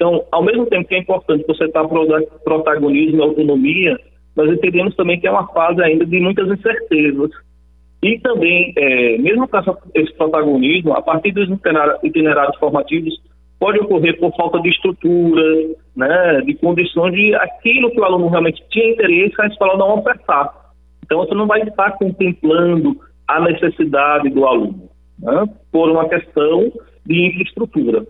Então, 0.00 0.24
ao 0.32 0.42
mesmo 0.42 0.64
tempo 0.64 0.88
que 0.88 0.94
é 0.94 0.98
importante 0.98 1.44
você 1.46 1.66
estar 1.66 1.86
pro 1.86 2.06
protagonismo 2.42 3.18
e 3.18 3.22
autonomia, 3.22 4.00
nós 4.34 4.50
entendemos 4.50 4.96
também 4.96 5.20
que 5.20 5.26
é 5.26 5.30
uma 5.30 5.46
fase 5.48 5.82
ainda 5.82 6.06
de 6.06 6.18
muitas 6.18 6.48
incertezas. 6.48 7.30
E 8.02 8.18
também, 8.20 8.72
é, 8.78 9.18
mesmo 9.18 9.46
com 9.46 9.58
essa, 9.58 9.76
esse 9.94 10.10
protagonismo, 10.14 10.94
a 10.94 11.02
partir 11.02 11.32
dos 11.32 11.50
itinerários 12.02 12.56
formativos, 12.56 13.12
pode 13.58 13.78
ocorrer 13.78 14.18
por 14.18 14.34
falta 14.36 14.58
de 14.62 14.70
estrutura, 14.70 15.42
né, 15.94 16.40
de 16.46 16.54
condições 16.54 17.12
de 17.12 17.34
aquilo 17.34 17.90
que 17.90 18.00
o 18.00 18.04
aluno 18.04 18.28
realmente 18.28 18.64
tinha 18.70 18.92
interesse, 18.92 19.34
a 19.38 19.48
escola 19.48 19.76
não 19.76 19.98
ofertar. 19.98 20.50
Então, 21.04 21.18
você 21.18 21.34
não 21.34 21.46
vai 21.46 21.60
estar 21.60 21.90
contemplando 21.98 22.96
a 23.28 23.38
necessidade 23.38 24.30
do 24.30 24.46
aluno, 24.46 24.88
né, 25.18 25.44
por 25.70 25.90
uma 25.90 26.08
questão 26.08 26.72
de 27.04 27.26
infraestrutura. 27.26 28.06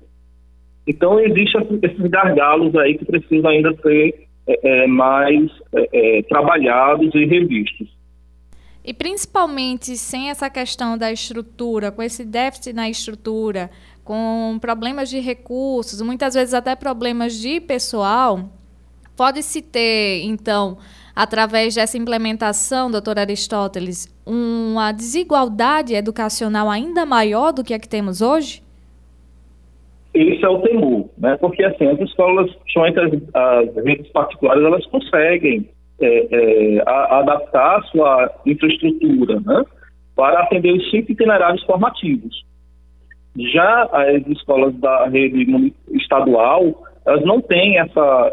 Então, 0.86 1.20
existem 1.20 1.78
esses 1.82 2.10
gargalos 2.10 2.74
aí 2.76 2.96
que 2.96 3.04
precisam 3.04 3.50
ainda 3.50 3.74
ser 3.82 4.28
é, 4.46 4.84
é 4.84 4.86
mais 4.86 5.50
é, 5.74 6.18
é, 6.18 6.22
trabalhados 6.22 7.14
e 7.14 7.24
revistos. 7.24 7.88
E 8.82 8.94
principalmente 8.94 9.96
sem 9.96 10.30
essa 10.30 10.48
questão 10.48 10.96
da 10.96 11.12
estrutura, 11.12 11.92
com 11.92 12.02
esse 12.02 12.24
déficit 12.24 12.72
na 12.72 12.88
estrutura, 12.88 13.70
com 14.02 14.58
problemas 14.60 15.10
de 15.10 15.20
recursos, 15.20 16.00
muitas 16.00 16.34
vezes 16.34 16.54
até 16.54 16.74
problemas 16.74 17.34
de 17.34 17.60
pessoal, 17.60 18.48
pode-se 19.14 19.60
ter, 19.60 20.22
então, 20.24 20.78
através 21.14 21.74
dessa 21.74 21.98
implementação, 21.98 22.90
doutor 22.90 23.18
Aristóteles, 23.18 24.08
uma 24.24 24.92
desigualdade 24.92 25.94
educacional 25.94 26.70
ainda 26.70 27.04
maior 27.04 27.52
do 27.52 27.62
que 27.62 27.74
a 27.74 27.78
que 27.78 27.88
temos 27.88 28.22
hoje? 28.22 28.62
Esse 30.12 30.44
é 30.44 30.48
o 30.48 30.60
temor, 30.60 31.08
né? 31.18 31.36
porque 31.40 31.62
assim, 31.64 31.86
as 31.86 32.00
escolas, 32.00 32.52
principalmente 32.56 32.98
as, 32.98 33.12
as 33.34 33.84
redes 33.84 34.10
particulares, 34.10 34.64
elas 34.64 34.84
conseguem 34.86 35.68
é, 36.00 36.26
é, 36.30 36.82
a, 36.84 37.20
adaptar 37.20 37.78
a 37.78 37.82
sua 37.82 38.30
infraestrutura 38.44 39.40
né? 39.40 39.62
para 40.16 40.40
atender 40.40 40.72
os 40.72 40.90
cinco 40.90 41.12
itinerários 41.12 41.62
formativos. 41.64 42.44
Já 43.36 43.84
as 43.92 44.26
escolas 44.26 44.74
da 44.80 45.06
rede 45.06 45.72
estadual, 45.92 46.82
elas 47.06 47.24
não 47.24 47.40
têm 47.40 47.78
essa 47.78 48.32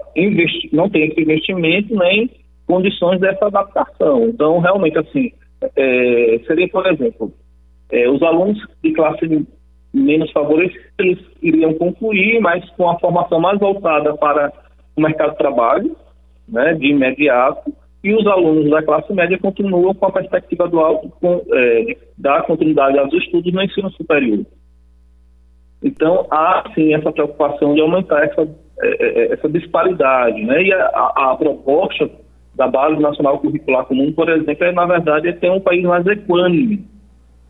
não 0.74 0.90
têm 0.90 1.10
esse 1.10 1.22
investimento 1.22 1.96
nem 1.96 2.30
condições 2.66 3.20
dessa 3.20 3.46
adaptação. 3.46 4.26
Então, 4.26 4.60
realmente, 4.60 4.98
assim, 4.98 5.32
é, 5.76 6.40
seria, 6.46 6.68
por 6.70 6.86
exemplo, 6.88 7.32
é, 7.92 8.10
os 8.10 8.22
alunos 8.22 8.60
de 8.84 8.92
classe 8.94 9.28
menos 9.94 10.32
favorecida, 10.32 10.84
eles 11.00 11.20
iriam 11.42 11.74
concluir, 11.74 12.40
mas 12.40 12.68
com 12.72 12.90
a 12.90 13.00
formação 13.00 13.40
mais 13.40 13.60
voltada 13.60 14.16
para 14.18 14.52
o 14.96 15.02
mercado 15.02 15.32
de 15.32 15.38
trabalho, 15.38 15.96
né, 16.48 16.74
de 16.74 16.88
imediato, 16.88 17.74
e 18.04 18.14
os 18.14 18.26
alunos 18.28 18.70
da 18.70 18.82
classe 18.84 19.12
média 19.14 19.38
continuam 19.40 19.94
com 19.94 20.06
a 20.06 20.12
perspectiva 20.12 20.68
do 20.68 20.80
alto, 20.80 21.10
com, 21.20 21.44
é, 21.52 21.82
de 21.84 21.98
dar 22.18 22.44
continuidade 22.44 22.98
aos 22.98 23.12
estudos 23.14 23.52
no 23.52 23.62
ensino 23.62 23.90
superior. 23.92 24.46
Então, 25.84 26.26
há 26.32 26.64
sim 26.74 26.94
essa 26.94 27.12
preocupação 27.12 27.74
de 27.74 27.82
aumentar 27.82 28.24
essa, 28.24 28.42
é, 28.42 28.88
é, 28.88 29.20
é, 29.20 29.34
essa 29.34 29.50
disparidade. 29.50 30.44
Né? 30.44 30.64
E 30.64 30.74
a, 30.74 31.12
a, 31.16 31.36
proposta 31.38 32.10
da 32.56 32.68
Base 32.68 33.00
Nacional 33.00 33.40
Curricular 33.40 33.86
Comum, 33.86 34.12
por 34.12 34.30
exemplo, 34.30 34.64
é, 34.64 34.72
na 34.72 34.86
verdade, 34.86 35.28
é 35.28 35.34
ter 35.34 35.52
um 35.52 35.60
país 35.60 35.84
mais 35.84 36.06
equânime. 36.08 36.86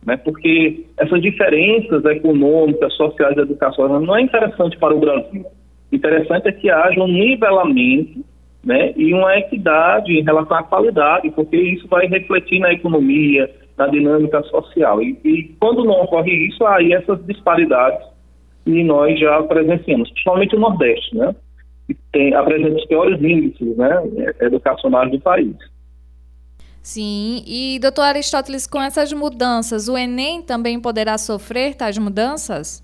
Né? 0.07 0.15
Porque 0.15 0.85
essas 0.97 1.21
diferenças 1.21 2.03
econômicas, 2.05 2.93
sociais 2.93 3.35
e 3.35 3.41
educacionais 3.41 4.01
não 4.01 4.15
é 4.15 4.21
interessante 4.21 4.77
para 4.77 4.95
o 4.95 4.99
Brasil. 4.99 5.45
Interessante 5.91 6.47
é 6.47 6.51
que 6.53 6.69
haja 6.69 7.01
um 7.01 7.09
nivelamento 7.09 8.23
né, 8.63 8.93
e 8.95 9.13
uma 9.13 9.37
equidade 9.37 10.13
em 10.13 10.23
relação 10.23 10.57
à 10.57 10.63
qualidade, 10.63 11.29
porque 11.31 11.57
isso 11.57 11.87
vai 11.89 12.07
refletir 12.07 12.59
na 12.59 12.71
economia, 12.71 13.53
na 13.77 13.87
dinâmica 13.87 14.41
social. 14.43 15.03
E, 15.03 15.19
e 15.25 15.55
quando 15.59 15.83
não 15.83 16.01
ocorre 16.01 16.31
isso, 16.47 16.65
aí 16.65 16.93
essas 16.93 17.23
disparidades 17.25 18.07
e 18.65 18.83
nós 18.83 19.17
já 19.19 19.41
presenciamos, 19.43 20.09
principalmente 20.11 20.55
o 20.55 20.59
Nordeste, 20.59 21.15
né? 21.15 21.35
Que 21.85 21.95
tem, 22.11 22.33
apresenta 22.33 22.75
os 22.75 22.85
piores 22.85 23.21
índices 23.21 23.77
né, 23.77 24.03
educacionais 24.41 25.11
do 25.11 25.19
país. 25.19 25.55
Sim, 26.87 27.43
e 27.45 27.79
doutor 27.81 28.03
Aristóteles, 28.03 28.65
com 28.65 28.81
essas 28.81 29.11
mudanças, 29.11 29.89
o 29.89 29.97
Enem 29.97 30.41
também 30.41 30.79
poderá 30.79 31.17
sofrer 31.17 31.75
tais 31.75 31.97
mudanças? 31.97 32.81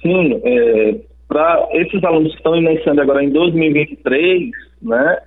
Sim, 0.00 0.40
é, 0.44 0.94
para 1.26 1.66
esses 1.72 2.04
alunos 2.04 2.30
que 2.30 2.36
estão 2.36 2.54
iniciando 2.54 3.00
agora 3.00 3.24
em 3.24 3.30
2023, 3.30 4.50
né, 4.80 5.18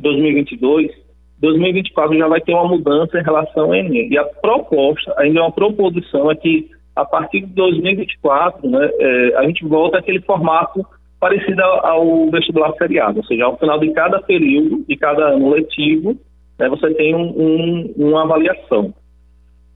2022, 0.00 0.86
é, 0.86 0.94
2024 1.40 2.16
já 2.16 2.28
vai 2.28 2.40
ter 2.42 2.54
uma 2.54 2.68
mudança 2.68 3.18
em 3.18 3.24
relação 3.24 3.64
ao 3.64 3.74
Enem. 3.74 4.08
E 4.08 4.16
a 4.16 4.24
proposta, 4.24 5.12
ainda 5.18 5.40
é 5.40 5.42
uma 5.42 5.50
proposição, 5.50 6.30
é 6.30 6.36
que 6.36 6.70
a 6.94 7.04
partir 7.04 7.40
de 7.40 7.52
2024, 7.54 8.70
né, 8.70 8.88
é, 9.00 9.36
a 9.36 9.42
gente 9.48 9.64
volta 9.64 9.98
àquele 9.98 10.20
formato 10.20 10.86
parecido 11.18 11.60
ao 11.60 12.30
vestibular 12.30 12.72
feriado, 12.74 13.18
ou 13.18 13.24
seja, 13.24 13.46
ao 13.46 13.58
final 13.58 13.80
de 13.80 13.90
cada 13.94 14.22
período, 14.22 14.84
de 14.88 14.96
cada 14.96 15.30
ano 15.30 15.50
letivo, 15.50 16.16
né, 16.60 16.68
você 16.68 16.92
tem 16.94 17.14
um, 17.14 17.32
um, 17.36 17.94
uma 17.96 18.22
avaliação. 18.22 18.94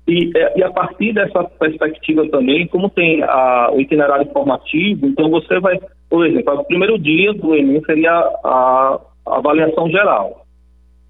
E, 0.06 0.30
é, 0.36 0.58
e, 0.58 0.62
a 0.62 0.70
partir 0.70 1.14
dessa 1.14 1.44
perspectiva 1.44 2.28
também, 2.28 2.66
como 2.66 2.90
tem 2.90 3.22
a, 3.22 3.70
o 3.72 3.80
itinerário 3.80 4.30
formativo, 4.32 5.06
então 5.06 5.30
você 5.30 5.58
vai, 5.58 5.80
por 6.10 6.26
exemplo, 6.26 6.60
o 6.60 6.64
primeiro 6.64 6.98
dia 6.98 7.32
do 7.32 7.54
Enem 7.54 7.82
seria 7.84 8.12
a, 8.12 9.00
a 9.26 9.36
avaliação 9.38 9.88
geral. 9.88 10.44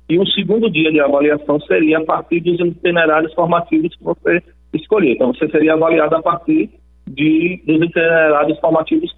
E 0.09 0.19
o 0.19 0.27
segundo 0.27 0.71
dia 0.71 0.93
de 0.93 1.01
avaliação 1.01 1.59
seria 1.63 1.99
a 1.99 2.05
partir 2.05 2.41
dos 2.41 2.61
itinerários 2.61 3.35
formativos 3.35 3.97
que 3.97 4.05
você 4.05 4.43
escolher. 4.73 5.13
Então, 5.13 5.33
você 5.35 5.49
seria 5.49 5.73
avaliado 5.73 6.15
a 6.15 6.23
partir 6.23 6.71
de, 7.09 7.63
dos 7.67 7.83
itinerários 7.83 8.59
formativos 8.61 9.13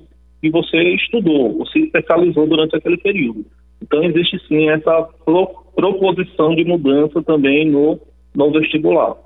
que 0.47 0.51
você 0.51 0.95
estudou, 0.95 1.59
ou 1.59 1.67
se 1.67 1.81
especializou 1.81 2.47
durante 2.47 2.77
aquele 2.77 2.97
período. 2.99 3.45
Então, 3.83 4.03
existe 4.05 4.41
sim 4.49 4.69
essa 4.71 5.03
pro, 5.25 5.47
proposição 5.75 6.55
de 6.55 6.65
mudança 6.65 7.23
também 7.23 7.71
no, 7.71 8.01
no 8.35 8.53
vestibular. 8.53 9.17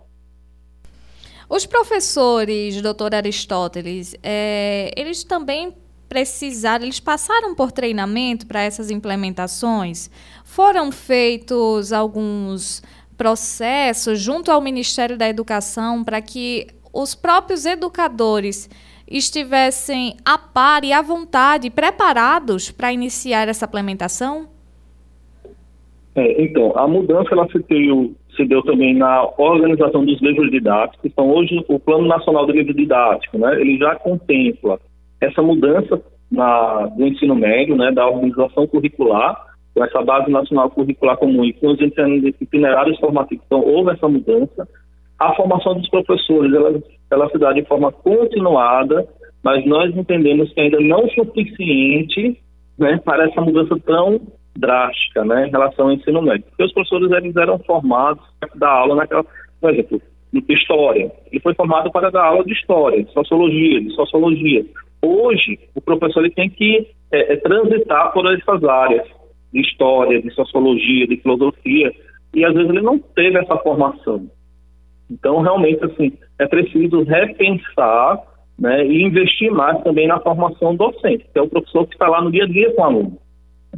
Os 1.48 1.66
professores, 1.66 2.80
doutor 2.80 3.14
Aristóteles, 3.14 4.16
é, 4.22 4.92
eles 4.96 5.24
também 5.24 5.72
precisaram, 6.08 6.84
eles 6.84 7.00
passaram 7.00 7.54
por 7.54 7.70
treinamento 7.70 8.46
para 8.46 8.62
essas 8.62 8.90
implementações? 8.90 10.10
Foram 10.44 10.90
feitos 10.90 11.92
alguns 11.92 12.82
processo 13.16 14.16
junto 14.16 14.50
ao 14.50 14.62
Ministério 14.62 15.18
da 15.18 15.28
Educação 15.28 16.02
para 16.02 16.22
que 16.22 16.66
os 16.90 17.14
próprios 17.14 17.66
educadores 17.66 18.68
estivessem 19.10 20.16
a 20.24 20.38
par 20.38 20.84
e 20.84 20.92
à 20.92 21.02
vontade, 21.02 21.68
preparados 21.70 22.70
para 22.70 22.92
iniciar 22.92 23.48
essa 23.48 23.66
implementação? 23.66 24.46
É, 26.14 26.42
então, 26.42 26.72
a 26.76 26.86
mudança 26.86 27.28
ela 27.32 27.48
se 27.48 27.58
deu, 27.68 28.14
se 28.36 28.44
deu 28.44 28.62
também 28.62 28.94
na 28.94 29.28
organização 29.38 30.04
dos 30.04 30.20
livros 30.20 30.50
didáticos. 30.50 31.04
Então, 31.04 31.30
hoje, 31.30 31.64
o 31.68 31.78
Plano 31.78 32.06
Nacional 32.06 32.46
do 32.46 32.52
Livro 32.52 32.74
Didático, 32.74 33.38
né, 33.38 33.60
ele 33.60 33.78
já 33.78 33.94
contempla 33.96 34.78
essa 35.20 35.42
mudança 35.42 36.00
na, 36.30 36.86
do 36.86 37.06
ensino 37.06 37.34
médio, 37.34 37.76
né, 37.76 37.90
da 37.90 38.06
organização 38.06 38.66
curricular, 38.66 39.50
com 39.74 39.84
essa 39.84 40.02
base 40.02 40.30
nacional 40.30 40.70
curricular 40.70 41.16
comum 41.16 41.44
e 41.44 41.52
com 41.52 41.68
os 41.68 41.80
itinerários 41.80 42.98
formativos, 42.98 43.44
então 43.46 43.60
houve 43.60 43.92
essa 43.92 44.08
mudança. 44.08 44.68
A 45.18 45.34
formação 45.34 45.74
dos 45.74 45.88
professores, 45.88 46.52
ela, 46.52 46.80
ela 47.10 47.28
se 47.30 47.38
dá 47.38 47.52
de 47.52 47.64
forma 47.64 47.90
continuada, 47.92 49.06
mas 49.42 49.64
nós 49.66 49.94
entendemos 49.96 50.52
que 50.52 50.60
ainda 50.60 50.80
não 50.80 51.04
é 51.04 51.08
suficiente 51.08 52.40
né, 52.78 53.00
para 53.04 53.28
essa 53.28 53.40
mudança 53.40 53.76
tão 53.84 54.20
drástica 54.56 55.24
né, 55.24 55.48
em 55.48 55.50
relação 55.50 55.86
ao 55.86 55.92
ensino 55.92 56.22
médio. 56.22 56.44
Porque 56.48 56.64
os 56.64 56.72
professores 56.72 57.10
eles 57.12 57.36
eram 57.36 57.58
formados 57.60 58.22
para 58.38 58.50
dar 58.56 58.70
aula 58.70 58.96
naquela. 58.96 59.24
Por 59.60 59.72
exemplo, 59.72 60.00
história. 60.48 61.10
Ele 61.30 61.40
foi 61.40 61.54
formado 61.54 61.90
para 61.90 62.10
dar 62.10 62.24
aula 62.24 62.44
de 62.44 62.52
história, 62.52 63.02
de 63.02 63.12
sociologia, 63.12 63.80
de 63.80 63.90
sociologia. 63.94 64.64
Hoje, 65.02 65.58
o 65.74 65.80
professor 65.80 66.20
ele 66.24 66.34
tem 66.34 66.48
que 66.48 66.88
é, 67.12 67.32
é, 67.32 67.36
transitar 67.36 68.12
por 68.12 68.32
essas 68.32 68.62
áreas 68.64 69.06
de 69.52 69.60
história, 69.60 70.20
de 70.22 70.30
sociologia, 70.30 71.06
de 71.06 71.16
filosofia, 71.16 71.92
e 72.34 72.44
às 72.44 72.54
vezes 72.54 72.70
ele 72.70 72.82
não 72.82 72.98
teve 72.98 73.38
essa 73.38 73.56
formação. 73.58 74.28
Então, 75.10 75.40
realmente, 75.40 75.84
assim, 75.84 76.12
é 76.38 76.46
preciso 76.46 77.02
repensar 77.02 78.20
né, 78.58 78.86
e 78.86 79.02
investir 79.02 79.50
mais 79.50 79.82
também 79.82 80.06
na 80.06 80.20
formação 80.20 80.76
docente, 80.76 81.26
que 81.32 81.38
é 81.38 81.42
o 81.42 81.48
professor 81.48 81.86
que 81.86 81.94
está 81.94 82.08
lá 82.08 82.22
no 82.22 82.30
dia 82.30 82.44
a 82.44 82.46
dia 82.46 82.72
com 82.74 82.82
o 82.82 82.84
aluno. 82.84 83.18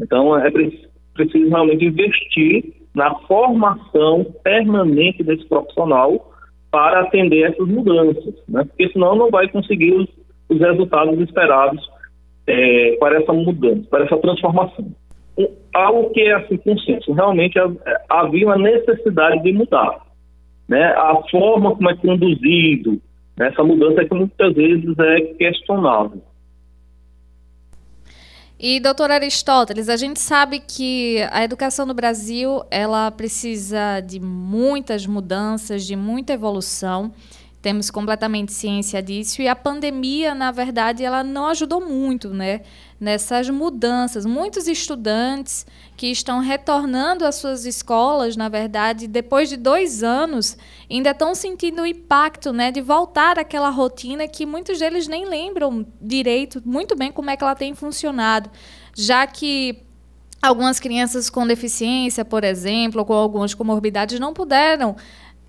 Então, 0.00 0.38
é 0.38 0.50
preciso 0.50 1.48
realmente 1.48 1.84
investir 1.84 2.74
na 2.94 3.14
formação 3.20 4.26
permanente 4.42 5.22
desse 5.22 5.46
profissional 5.46 6.32
para 6.70 7.00
atender 7.00 7.50
essas 7.50 7.68
mudanças, 7.68 8.34
né? 8.48 8.64
porque 8.64 8.88
senão 8.90 9.14
não 9.14 9.30
vai 9.30 9.48
conseguir 9.48 9.92
os, 9.92 10.08
os 10.48 10.58
resultados 10.58 11.18
esperados 11.20 11.80
é, 12.46 12.96
para 12.98 13.20
essa 13.20 13.32
mudança, 13.32 13.86
para 13.90 14.04
essa 14.04 14.16
transformação. 14.18 14.86
algo 15.74 16.10
que 16.10 16.20
é 16.22 16.34
assim 16.34 16.56
consenso, 16.56 17.12
realmente 17.12 17.58
é, 17.58 17.62
havia 18.08 18.46
uma 18.46 18.58
necessidade 18.58 19.42
de 19.42 19.52
mudar. 19.52 20.11
Né? 20.72 20.84
A 20.84 21.22
forma 21.30 21.76
como 21.76 21.90
é 21.90 21.96
conduzido, 21.96 22.98
né? 23.36 23.48
essa 23.48 23.62
mudança 23.62 24.00
é 24.00 24.04
que 24.06 24.14
muitas 24.14 24.54
vezes 24.54 24.98
é 24.98 25.20
questionável. 25.34 26.22
E, 28.58 28.80
doutor 28.80 29.10
Aristóteles, 29.10 29.90
a 29.90 29.96
gente 29.98 30.18
sabe 30.18 30.60
que 30.60 31.18
a 31.30 31.44
educação 31.44 31.84
no 31.84 31.92
Brasil 31.92 32.62
ela 32.70 33.10
precisa 33.10 34.00
de 34.00 34.18
muitas 34.18 35.04
mudanças, 35.04 35.84
de 35.84 35.94
muita 35.94 36.32
evolução. 36.32 37.12
Temos 37.62 37.90
completamente 37.90 38.52
ciência 38.52 39.00
disso. 39.00 39.40
E 39.40 39.48
a 39.48 39.56
pandemia, 39.56 40.34
na 40.34 40.50
verdade, 40.50 41.04
ela 41.04 41.22
não 41.22 41.46
ajudou 41.46 41.80
muito, 41.80 42.28
né? 42.30 42.62
nessas 43.02 43.50
mudanças. 43.50 44.24
Muitos 44.24 44.68
estudantes 44.68 45.66
que 45.96 46.06
estão 46.06 46.38
retornando 46.38 47.24
às 47.24 47.34
suas 47.34 47.66
escolas, 47.66 48.36
na 48.36 48.48
verdade, 48.48 49.08
depois 49.08 49.48
de 49.48 49.56
dois 49.56 50.04
anos, 50.04 50.56
ainda 50.88 51.10
estão 51.10 51.34
sentindo 51.34 51.82
o 51.82 51.86
impacto 51.86 52.52
né, 52.52 52.70
de 52.70 52.80
voltar 52.80 53.40
àquela 53.40 53.70
rotina 53.70 54.28
que 54.28 54.46
muitos 54.46 54.78
deles 54.78 55.08
nem 55.08 55.24
lembram 55.24 55.84
direito, 56.00 56.62
muito 56.64 56.94
bem, 56.94 57.10
como 57.10 57.28
é 57.28 57.36
que 57.36 57.42
ela 57.42 57.56
tem 57.56 57.74
funcionado, 57.74 58.48
já 58.94 59.26
que 59.26 59.82
algumas 60.40 60.78
crianças 60.78 61.28
com 61.28 61.44
deficiência, 61.44 62.24
por 62.24 62.44
exemplo, 62.44 63.00
ou 63.00 63.04
com 63.04 63.14
algumas 63.14 63.52
comorbidades, 63.52 64.20
não 64.20 64.32
puderam 64.32 64.94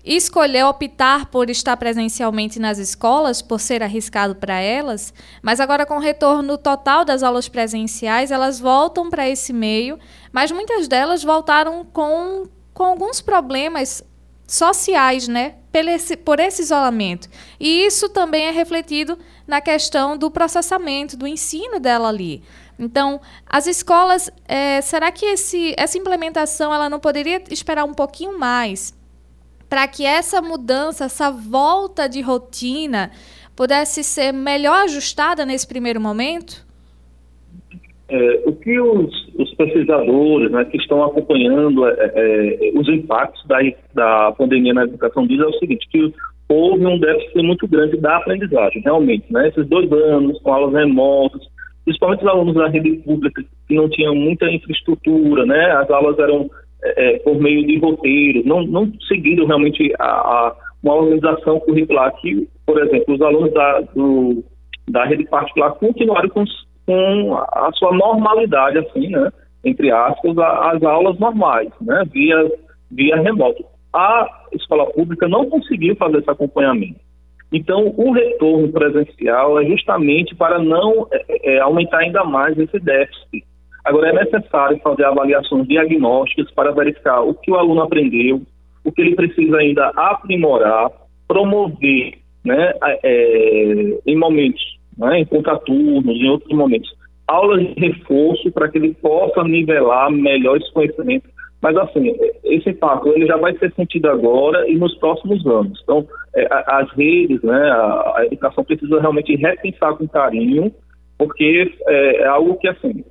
escolher 0.04 0.64
optar 0.66 1.26
por 1.26 1.48
estar 1.48 1.76
presencialmente 1.76 2.58
nas 2.58 2.78
escolas, 2.78 3.40
por 3.40 3.58
ser 3.58 3.82
arriscado 3.82 4.34
para 4.34 4.60
elas, 4.60 5.14
mas 5.42 5.60
agora 5.60 5.86
com 5.86 5.96
o 5.96 6.00
retorno 6.00 6.58
total 6.58 7.04
das 7.04 7.22
aulas 7.22 7.48
presenciais, 7.48 8.30
elas 8.30 8.60
voltam 8.60 9.08
para 9.08 9.28
esse 9.28 9.52
meio, 9.52 9.98
mas 10.30 10.52
muitas 10.52 10.86
delas 10.86 11.24
voltaram 11.24 11.86
com, 11.86 12.46
com 12.74 12.84
alguns 12.84 13.22
problemas 13.22 14.04
sociais, 14.46 15.26
né? 15.26 15.54
Por 15.72 15.88
esse, 15.88 16.16
por 16.16 16.38
esse 16.38 16.62
isolamento. 16.62 17.28
E 17.58 17.86
isso 17.86 18.08
também 18.10 18.44
é 18.44 18.50
refletido 18.50 19.18
na 19.46 19.60
questão 19.60 20.16
do 20.16 20.30
processamento, 20.30 21.16
do 21.16 21.26
ensino 21.26 21.80
dela 21.80 22.08
ali. 22.08 22.42
Então, 22.78 23.20
as 23.46 23.66
escolas, 23.66 24.30
é, 24.46 24.80
será 24.80 25.10
que 25.10 25.24
esse, 25.24 25.74
essa 25.76 25.96
implementação 25.96 26.74
ela 26.74 26.90
não 26.90 27.00
poderia 27.00 27.42
esperar 27.50 27.84
um 27.84 27.94
pouquinho 27.94 28.38
mais? 28.38 28.92
Para 29.74 29.88
que 29.88 30.06
essa 30.06 30.40
mudança, 30.40 31.06
essa 31.06 31.32
volta 31.32 32.08
de 32.08 32.20
rotina, 32.20 33.10
pudesse 33.56 34.04
ser 34.04 34.32
melhor 34.32 34.84
ajustada 34.84 35.44
nesse 35.44 35.66
primeiro 35.66 36.00
momento? 36.00 36.64
É, 38.08 38.42
o 38.46 38.52
que 38.52 38.78
os, 38.80 39.12
os 39.34 39.52
pesquisadores 39.56 40.52
né, 40.52 40.64
que 40.66 40.76
estão 40.76 41.02
acompanhando 41.02 41.88
é, 41.88 41.92
é, 41.98 42.72
os 42.76 42.88
impactos 42.88 43.44
da, 43.48 43.58
da 43.92 44.30
pandemia 44.38 44.72
na 44.74 44.84
educação 44.84 45.26
dizem 45.26 45.44
é 45.44 45.48
o 45.48 45.58
seguinte, 45.58 45.88
que 45.90 46.14
houve 46.48 46.86
um 46.86 47.00
déficit 47.00 47.42
muito 47.42 47.66
grande 47.66 47.96
da 47.96 48.18
aprendizagem, 48.18 48.80
realmente. 48.80 49.24
Né, 49.28 49.48
esses 49.48 49.66
dois 49.66 49.90
anos 49.90 50.38
com 50.40 50.54
aulas 50.54 50.72
remotas, 50.72 51.42
principalmente 51.84 52.22
os 52.22 52.28
alunos 52.28 52.54
da 52.54 52.68
rede 52.68 52.92
pública 52.98 53.42
que 53.66 53.74
não 53.74 53.90
tinham 53.90 54.14
muita 54.14 54.48
infraestrutura, 54.48 55.44
né, 55.44 55.72
as 55.72 55.90
aulas 55.90 56.16
eram 56.20 56.48
é, 56.84 57.14
é, 57.14 57.18
por 57.20 57.40
meio 57.40 57.66
de 57.66 57.78
roteiros, 57.78 58.44
não, 58.44 58.62
não 58.62 58.92
seguindo 59.08 59.46
realmente 59.46 59.92
a, 59.98 60.04
a, 60.04 60.56
uma 60.82 60.94
organização 60.94 61.58
curricular 61.60 62.14
que, 62.16 62.46
por 62.66 62.78
exemplo, 62.82 63.14
os 63.14 63.22
alunos 63.22 63.52
da, 63.54 63.80
do, 63.94 64.44
da 64.88 65.04
rede 65.06 65.24
particular 65.24 65.72
continuaram 65.72 66.28
com, 66.28 66.44
com 66.86 67.34
a 67.36 67.70
sua 67.74 67.92
normalidade, 67.96 68.78
assim, 68.78 69.08
né, 69.08 69.32
entre 69.64 69.90
aspas, 69.90 70.36
a, 70.36 70.72
as 70.72 70.82
aulas 70.82 71.18
normais, 71.18 71.70
né, 71.80 72.04
via, 72.12 72.50
via 72.90 73.16
remoto. 73.16 73.64
A 73.94 74.28
escola 74.52 74.86
pública 74.92 75.26
não 75.26 75.48
conseguiu 75.48 75.96
fazer 75.96 76.18
esse 76.18 76.30
acompanhamento. 76.30 77.00
Então, 77.50 77.94
o 77.96 78.12
retorno 78.12 78.68
presencial 78.72 79.60
é 79.60 79.64
justamente 79.64 80.34
para 80.34 80.58
não 80.58 81.06
é, 81.12 81.54
é, 81.54 81.60
aumentar 81.60 81.98
ainda 81.98 82.24
mais 82.24 82.58
esse 82.58 82.78
déficit. 82.80 83.44
Agora, 83.84 84.08
é 84.08 84.12
necessário 84.12 84.78
fazer 84.78 85.04
avaliações 85.04 85.68
diagnósticas 85.68 86.50
para 86.52 86.72
verificar 86.72 87.20
o 87.20 87.34
que 87.34 87.50
o 87.50 87.56
aluno 87.56 87.82
aprendeu, 87.82 88.40
o 88.82 88.90
que 88.90 89.02
ele 89.02 89.14
precisa 89.14 89.58
ainda 89.58 89.88
aprimorar, 89.94 90.90
promover 91.28 92.14
né, 92.44 92.72
é, 93.02 93.98
em 94.06 94.16
momentos, 94.16 94.62
né, 94.96 95.20
em 95.20 95.24
contraturnos, 95.26 96.16
em 96.16 96.28
outros 96.28 96.56
momentos, 96.56 96.90
aulas 97.26 97.60
de 97.60 97.74
reforço 97.78 98.50
para 98.52 98.68
que 98.68 98.78
ele 98.78 98.94
possa 98.94 99.42
nivelar 99.44 100.10
melhor 100.10 100.56
esse 100.56 100.72
conhecimento. 100.72 101.28
Mas, 101.62 101.76
assim, 101.78 102.14
esse 102.44 102.70
impacto 102.70 103.08
ele 103.08 103.26
já 103.26 103.38
vai 103.38 103.56
ser 103.56 103.72
sentido 103.72 104.10
agora 104.10 104.68
e 104.68 104.76
nos 104.76 104.94
próximos 104.98 105.46
anos. 105.46 105.80
Então, 105.82 106.06
é, 106.36 106.46
as 106.50 106.90
redes, 106.92 107.42
né, 107.42 107.70
a, 107.70 108.14
a 108.16 108.26
educação 108.26 108.64
precisa 108.64 109.00
realmente 109.00 109.34
repensar 109.36 109.94
com 109.96 110.06
carinho, 110.06 110.70
porque 111.16 111.72
é, 111.86 112.16
é 112.16 112.26
algo 112.26 112.58
que, 112.58 112.68
assim, 112.68 113.02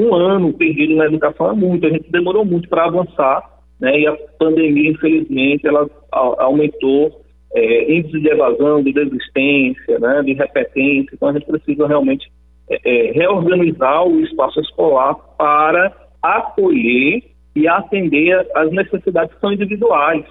um 0.00 0.14
ano 0.14 0.52
perdido 0.52 0.96
na 0.96 1.06
educação 1.06 1.50
é 1.50 1.54
muito, 1.54 1.86
a 1.86 1.90
gente 1.90 2.10
demorou 2.10 2.44
muito 2.44 2.68
para 2.68 2.84
avançar, 2.84 3.42
né, 3.80 3.98
e 3.98 4.06
a 4.06 4.16
pandemia, 4.38 4.90
infelizmente, 4.90 5.66
ela 5.66 5.88
aumentou 6.12 7.22
é, 7.54 7.92
índice 7.92 8.20
de 8.20 8.28
evasão, 8.28 8.82
de 8.82 8.92
desistência, 8.92 9.98
né, 9.98 10.22
de 10.22 10.34
repetência, 10.34 11.10
então 11.14 11.28
a 11.28 11.32
gente 11.32 11.46
precisa 11.46 11.86
realmente 11.86 12.30
é, 12.70 12.78
é, 12.84 13.12
reorganizar 13.12 14.06
o 14.06 14.20
espaço 14.20 14.60
escolar 14.60 15.14
para 15.36 15.92
acolher 16.22 17.22
e 17.56 17.66
atender 17.66 18.46
às 18.54 18.70
necessidades 18.70 19.34
que 19.34 19.40
são 19.40 19.52
individuais 19.52 20.24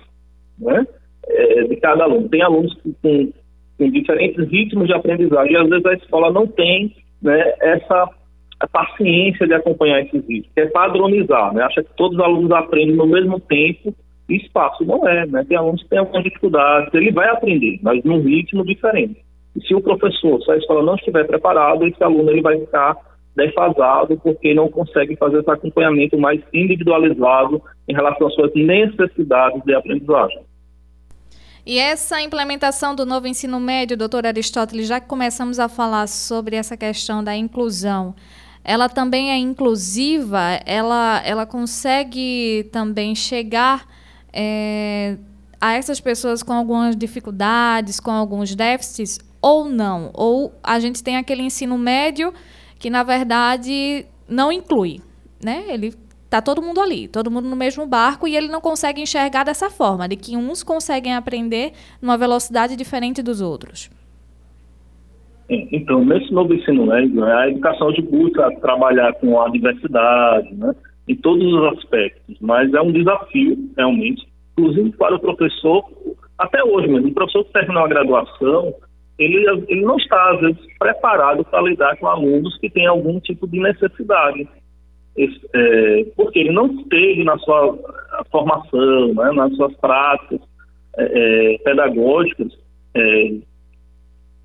né, 0.58 0.88
é, 1.28 1.64
de 1.64 1.76
cada 1.78 2.06
aluno. 2.06 2.30
Tem 2.30 2.42
alunos 2.42 2.74
com, 3.02 3.32
com 3.78 3.92
diferentes 3.92 4.48
ritmos 4.50 4.88
de 4.88 4.94
aprendizagem 4.94 5.54
e 5.54 5.58
às 5.58 5.68
vezes 5.68 5.86
a 5.86 5.94
escola 5.96 6.32
não 6.32 6.48
tem 6.48 6.96
né, 7.22 7.54
essa 7.60 8.10
a 8.60 8.68
paciência 8.68 9.48
de 9.48 9.54
acompanhar 9.54 10.02
esses 10.02 10.26
vídeos, 10.26 10.52
que 10.54 10.62
é 10.62 10.66
padronizar, 10.68 11.54
né? 11.54 11.64
Acha 11.64 11.82
que 11.82 11.96
todos 11.96 12.18
os 12.18 12.24
alunos 12.24 12.52
aprendem 12.52 12.96
no 12.96 13.08
mesmo 13.08 13.40
tempo 13.40 13.96
e 14.28 14.36
espaço. 14.36 14.84
Não 14.84 15.08
é, 15.08 15.26
né? 15.26 15.46
Tem 15.48 15.58
alunos 15.58 15.82
que 15.82 15.90
têm 15.90 16.00
algumas 16.00 16.24
dificuldades, 16.24 16.94
ele 16.94 17.12
vai 17.12 17.30
aprender, 17.30 17.80
mas 17.82 18.04
num 18.04 18.22
ritmo 18.22 18.66
diferente. 18.66 19.24
E 19.56 19.66
se 19.66 19.74
o 19.74 19.82
professor, 19.82 20.42
se 20.44 20.52
a 20.52 20.58
escola 20.58 20.84
não 20.84 20.96
estiver 20.96 21.26
preparado, 21.26 21.86
esse 21.86 22.04
aluno 22.04 22.30
ele 22.30 22.42
vai 22.42 22.60
ficar 22.60 22.98
defasado 23.36 24.18
porque 24.18 24.54
não 24.54 24.70
consegue 24.70 25.16
fazer 25.16 25.40
esse 25.40 25.50
acompanhamento 25.50 26.18
mais 26.18 26.42
individualizado 26.54 27.62
em 27.88 27.94
relação 27.94 28.28
às 28.28 28.34
suas 28.34 28.52
necessidades 28.54 29.64
de 29.64 29.74
aprendizagem. 29.74 30.42
E 31.66 31.78
essa 31.78 32.22
implementação 32.22 32.96
do 32.96 33.06
novo 33.06 33.28
ensino 33.28 33.60
médio, 33.60 33.96
doutor 33.96 34.26
Aristóteles, 34.26 34.88
já 34.88 35.00
que 35.00 35.08
começamos 35.08 35.60
a 35.60 35.70
falar 35.70 36.08
sobre 36.08 36.56
essa 36.56 36.76
questão 36.76 37.24
da 37.24 37.36
inclusão, 37.36 38.16
ela 38.64 38.90
também 38.90 39.32
é 39.32 39.38
inclusiva, 39.38 40.60
ela, 40.66 41.22
ela 41.26 41.46
consegue 41.46 42.70
também 42.72 43.16
chegar 43.16 43.88
é, 44.34 45.18
a 45.60 45.74
essas 45.74 46.00
pessoas 46.00 46.44
com 46.44 46.54
algumas 46.54 46.96
dificuldades, 46.96 48.00
com 48.00 48.12
alguns 48.12 48.54
déficits, 48.56 49.20
ou 49.42 49.66
não? 49.66 50.12
Ou 50.14 50.54
a 50.64 50.80
gente 50.80 51.04
tem 51.04 51.18
aquele 51.18 51.42
ensino 51.42 51.78
médio 51.78 52.34
que, 52.78 52.90
na 52.90 53.04
verdade, 53.04 54.06
não 54.28 54.52
inclui. 54.52 55.02
Né? 55.44 55.66
Ele 55.70 55.96
tá 56.30 56.42
todo 56.42 56.62
mundo 56.62 56.80
ali, 56.80 57.08
todo 57.08 57.32
mundo 57.32 57.50
no 57.50 57.56
mesmo 57.56 57.86
barco 57.88 58.28
e 58.28 58.36
ele 58.36 58.48
não 58.48 58.62
consegue 58.62 59.02
enxergar 59.02 59.44
dessa 59.44 59.70
forma, 59.70 60.08
de 60.08 60.16
que 60.16 60.38
uns 60.38 60.62
conseguem 60.62 61.16
aprender 61.16 61.74
numa 62.02 62.18
velocidade 62.18 62.76
diferente 62.76 63.22
dos 63.24 63.42
outros. 63.42 63.90
Então, 65.50 66.06
nesse 66.06 66.32
novo 66.32 66.54
ensino 66.54 66.86
médio, 66.86 67.22
né, 67.22 67.34
a 67.34 67.50
educação 67.50 67.92
de 67.92 68.04
busca 68.04 68.52
trabalhar 68.62 69.14
com 69.14 69.42
a 69.42 69.50
diversidade, 69.50 70.54
né, 70.54 70.76
em 71.08 71.16
todos 71.16 71.44
os 71.52 71.78
aspectos, 71.78 72.38
mas 72.40 72.72
é 72.72 72.82
um 72.82 72.92
desafio, 72.92 73.58
realmente, 73.76 74.28
inclusive 74.56 74.92
para 74.92 75.16
o 75.16 75.20
professor, 75.20 75.84
até 76.38 76.64
hoje 76.64 76.88
mesmo, 76.88 77.08
o 77.08 77.14
professor 77.14 77.44
que 77.46 77.54
terminou 77.54 77.84
a 77.84 77.88
graduação, 77.88 78.76
ele, 79.18 79.44
ele 79.68 79.82
não 79.82 79.98
está, 79.98 80.32
às 80.32 80.40
vezes, 80.40 80.60
preparado 80.78 81.44
para 81.44 81.62
lidar 81.62 81.98
com 81.98 82.08
alunos 82.08 82.56
que 82.60 82.70
têm 82.70 82.86
algum 82.86 83.20
tipo 83.20 83.48
de 83.48 83.60
necessidade. 83.60 84.48
Esse, 85.18 85.40
é, 85.54 86.06
porque 86.16 86.40
ele 86.40 86.52
não 86.52 86.84
teve 86.86 87.24
na 87.24 87.38
sua 87.40 87.78
formação, 88.32 89.14
né, 89.16 89.32
nas 89.32 89.56
suas 89.56 89.76
práticas 89.78 90.40
é, 90.98 91.56
é 91.56 91.58
pedagógicas, 91.58 92.54
é, 92.96 93.32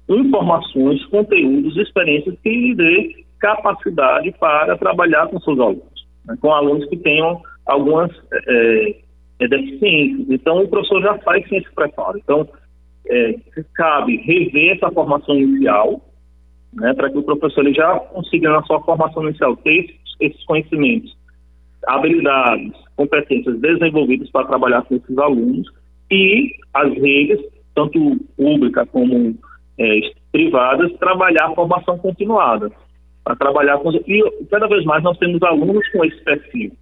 informações, 0.09 1.05
conteúdos, 1.07 1.77
experiências 1.77 2.37
que 2.43 2.51
lhe 2.51 2.75
dê 2.75 3.25
capacidade 3.39 4.33
para 4.39 4.77
trabalhar 4.79 5.29
com 5.29 5.41
seus 5.41 5.59
alunos, 5.59 6.07
né, 6.27 6.37
com 6.41 6.53
alunos 6.53 6.89
que 6.89 6.97
tenham 6.97 7.41
algumas 7.67 8.11
é, 8.33 8.97
é, 9.41 9.49
deficiências. 9.49 10.31
Então, 10.31 10.63
o 10.63 10.69
professor 10.69 11.03
já 11.03 11.19
faz 11.19 11.47
sem 11.49 11.59
esse 11.59 11.73
preparo. 11.75 12.19
Então, 12.19 12.49
é, 13.07 13.35
cabe 13.75 14.17
rever 14.17 14.77
essa 14.77 14.91
formação 14.91 15.39
inicial, 15.39 16.01
né, 16.73 16.93
para 16.95 17.11
que 17.11 17.19
o 17.19 17.23
professor 17.23 17.65
ele 17.65 17.75
já 17.75 17.99
consiga, 17.99 18.51
na 18.51 18.63
sua 18.65 18.81
formação 18.81 19.23
inicial, 19.25 19.57
ter 19.59 19.95
esses, 20.21 20.45
conhecimentos, 20.45 21.17
habilidades, 21.87 22.73
competências 22.97 23.59
desenvolvidas 23.61 24.31
para 24.31 24.47
trabalhar 24.47 24.83
com 24.83 24.95
esses 24.97 25.19
alunos 25.19 25.69
e 26.11 26.51
as 26.73 26.93
redes, 26.95 27.41
tanto 27.75 28.17
pública 28.37 28.87
como 28.87 29.37
é, 29.79 30.01
privadas, 30.33 30.93
trabalhar 30.99 31.47
a 31.47 31.55
formação 31.55 31.99
continuada. 31.99 32.71
Para 33.23 33.37
trabalhar 33.37 33.79
com. 33.79 33.91
E 33.91 34.47
cada 34.51 34.67
vez 34.67 34.85
mais 34.85 35.03
nós 35.03 35.17
temos 35.17 35.43
alunos 35.43 35.89
com 35.89 36.05
esse 36.05 36.23
perfil, 36.25 36.73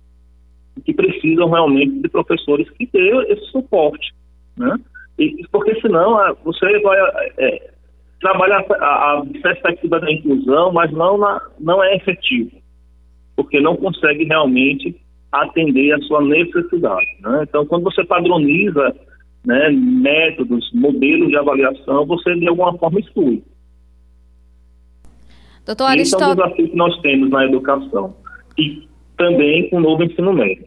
que 0.85 0.93
precisam 0.93 1.49
realmente 1.49 2.01
de 2.01 2.09
professores 2.09 2.69
que 2.71 2.89
dêem 2.93 3.33
esse 3.33 3.45
suporte. 3.53 4.13
Né? 4.57 4.77
E, 5.19 5.47
porque 5.53 5.81
senão 5.81 6.19
ah, 6.19 6.35
você 6.43 6.81
vai 6.81 6.99
é, 7.39 7.71
trabalhar 8.21 8.65
a, 8.81 9.19
a, 9.19 9.23
perspectiva 9.41 10.01
da 10.01 10.11
inclusão, 10.11 10.73
mas 10.73 10.91
não, 10.91 11.17
na, 11.17 11.41
não 11.61 11.83
é 11.83 11.95
efetivo, 11.97 12.51
porque 13.37 13.61
não 13.61 13.77
consegue 13.77 14.25
realmente 14.25 14.97
atender 15.31 15.93
a 15.93 15.99
sua 16.01 16.23
necessidade. 16.23 17.07
Né? 17.21 17.45
Então, 17.49 17.65
quando 17.67 17.85
você 17.85 18.05
padroniza 18.05 18.95
né, 19.45 19.71
métodos, 19.71 20.71
modelos 20.73 21.29
de 21.29 21.37
avaliação, 21.37 22.07
você 22.07 22.35
de 22.37 22.49
alguma 22.49 22.77
forma 22.79 23.01
exclui. 23.01 23.43
Doutor 25.65 25.85
Aristóteles. 25.85 26.33
Esse 26.33 26.41
é 26.41 26.45
um 26.45 26.47
desafio 26.47 26.71
que 26.71 26.77
nós 26.77 27.01
temos 27.01 27.31
na 27.31 27.45
educação 27.45 28.17
e 28.59 28.89
também 29.17 29.69
com 29.71 29.77
o 29.77 29.81
novo 29.81 30.03
ensino 30.03 30.33
médio. 30.33 30.67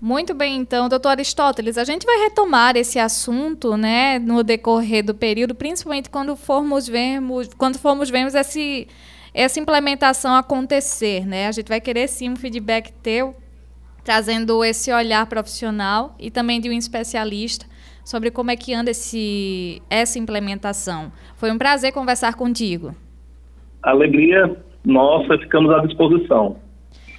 Muito 0.00 0.34
bem, 0.34 0.58
então, 0.58 0.90
doutor 0.90 1.08
Aristóteles, 1.08 1.78
a 1.78 1.84
gente 1.84 2.04
vai 2.04 2.18
retomar 2.18 2.76
esse 2.76 2.98
assunto, 2.98 3.78
né, 3.78 4.18
no 4.18 4.42
decorrer 4.42 5.02
do 5.02 5.14
período, 5.14 5.54
principalmente 5.54 6.10
quando 6.10 6.36
formos 6.36 6.86
vermos, 6.86 7.48
quando 7.54 7.78
formos 7.78 8.10
vermos 8.10 8.34
esse, 8.34 8.86
essa 9.32 9.58
implementação 9.58 10.34
acontecer, 10.34 11.26
né? 11.26 11.46
A 11.46 11.52
gente 11.52 11.68
vai 11.68 11.80
querer 11.80 12.08
sim 12.08 12.28
um 12.28 12.36
feedback 12.36 12.92
teu 13.02 13.34
trazendo 14.06 14.62
esse 14.62 14.92
olhar 14.92 15.26
profissional 15.26 16.14
e 16.16 16.30
também 16.30 16.60
de 16.60 16.70
um 16.70 16.72
especialista 16.72 17.66
sobre 18.04 18.30
como 18.30 18.52
é 18.52 18.56
que 18.56 18.72
anda 18.72 18.92
esse, 18.92 19.82
essa 19.90 20.16
implementação. 20.16 21.10
Foi 21.34 21.50
um 21.50 21.58
prazer 21.58 21.92
conversar 21.92 22.34
contigo. 22.36 22.94
Alegria 23.82 24.56
nossa, 24.84 25.36
ficamos 25.38 25.74
à 25.74 25.84
disposição. 25.84 26.58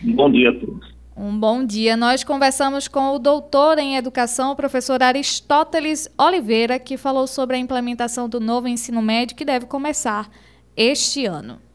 Bom 0.02 0.32
dia 0.32 0.50
a 0.50 0.54
todos. 0.54 0.96
Um 1.18 1.38
bom 1.38 1.66
dia. 1.66 1.98
Nós 1.98 2.24
conversamos 2.24 2.88
com 2.88 3.14
o 3.14 3.20
doutor 3.20 3.78
em 3.78 3.98
educação, 3.98 4.54
o 4.54 4.56
professor 4.56 5.04
Aristóteles 5.04 6.08
Oliveira, 6.18 6.80
que 6.80 6.96
falou 6.96 7.28
sobre 7.28 7.58
a 7.58 7.60
implementação 7.60 8.30
do 8.30 8.40
novo 8.40 8.70
ensino 8.70 9.02
médio 9.02 9.36
que 9.36 9.44
deve 9.44 9.66
começar 9.66 10.30
este 10.78 11.26
ano. 11.26 11.67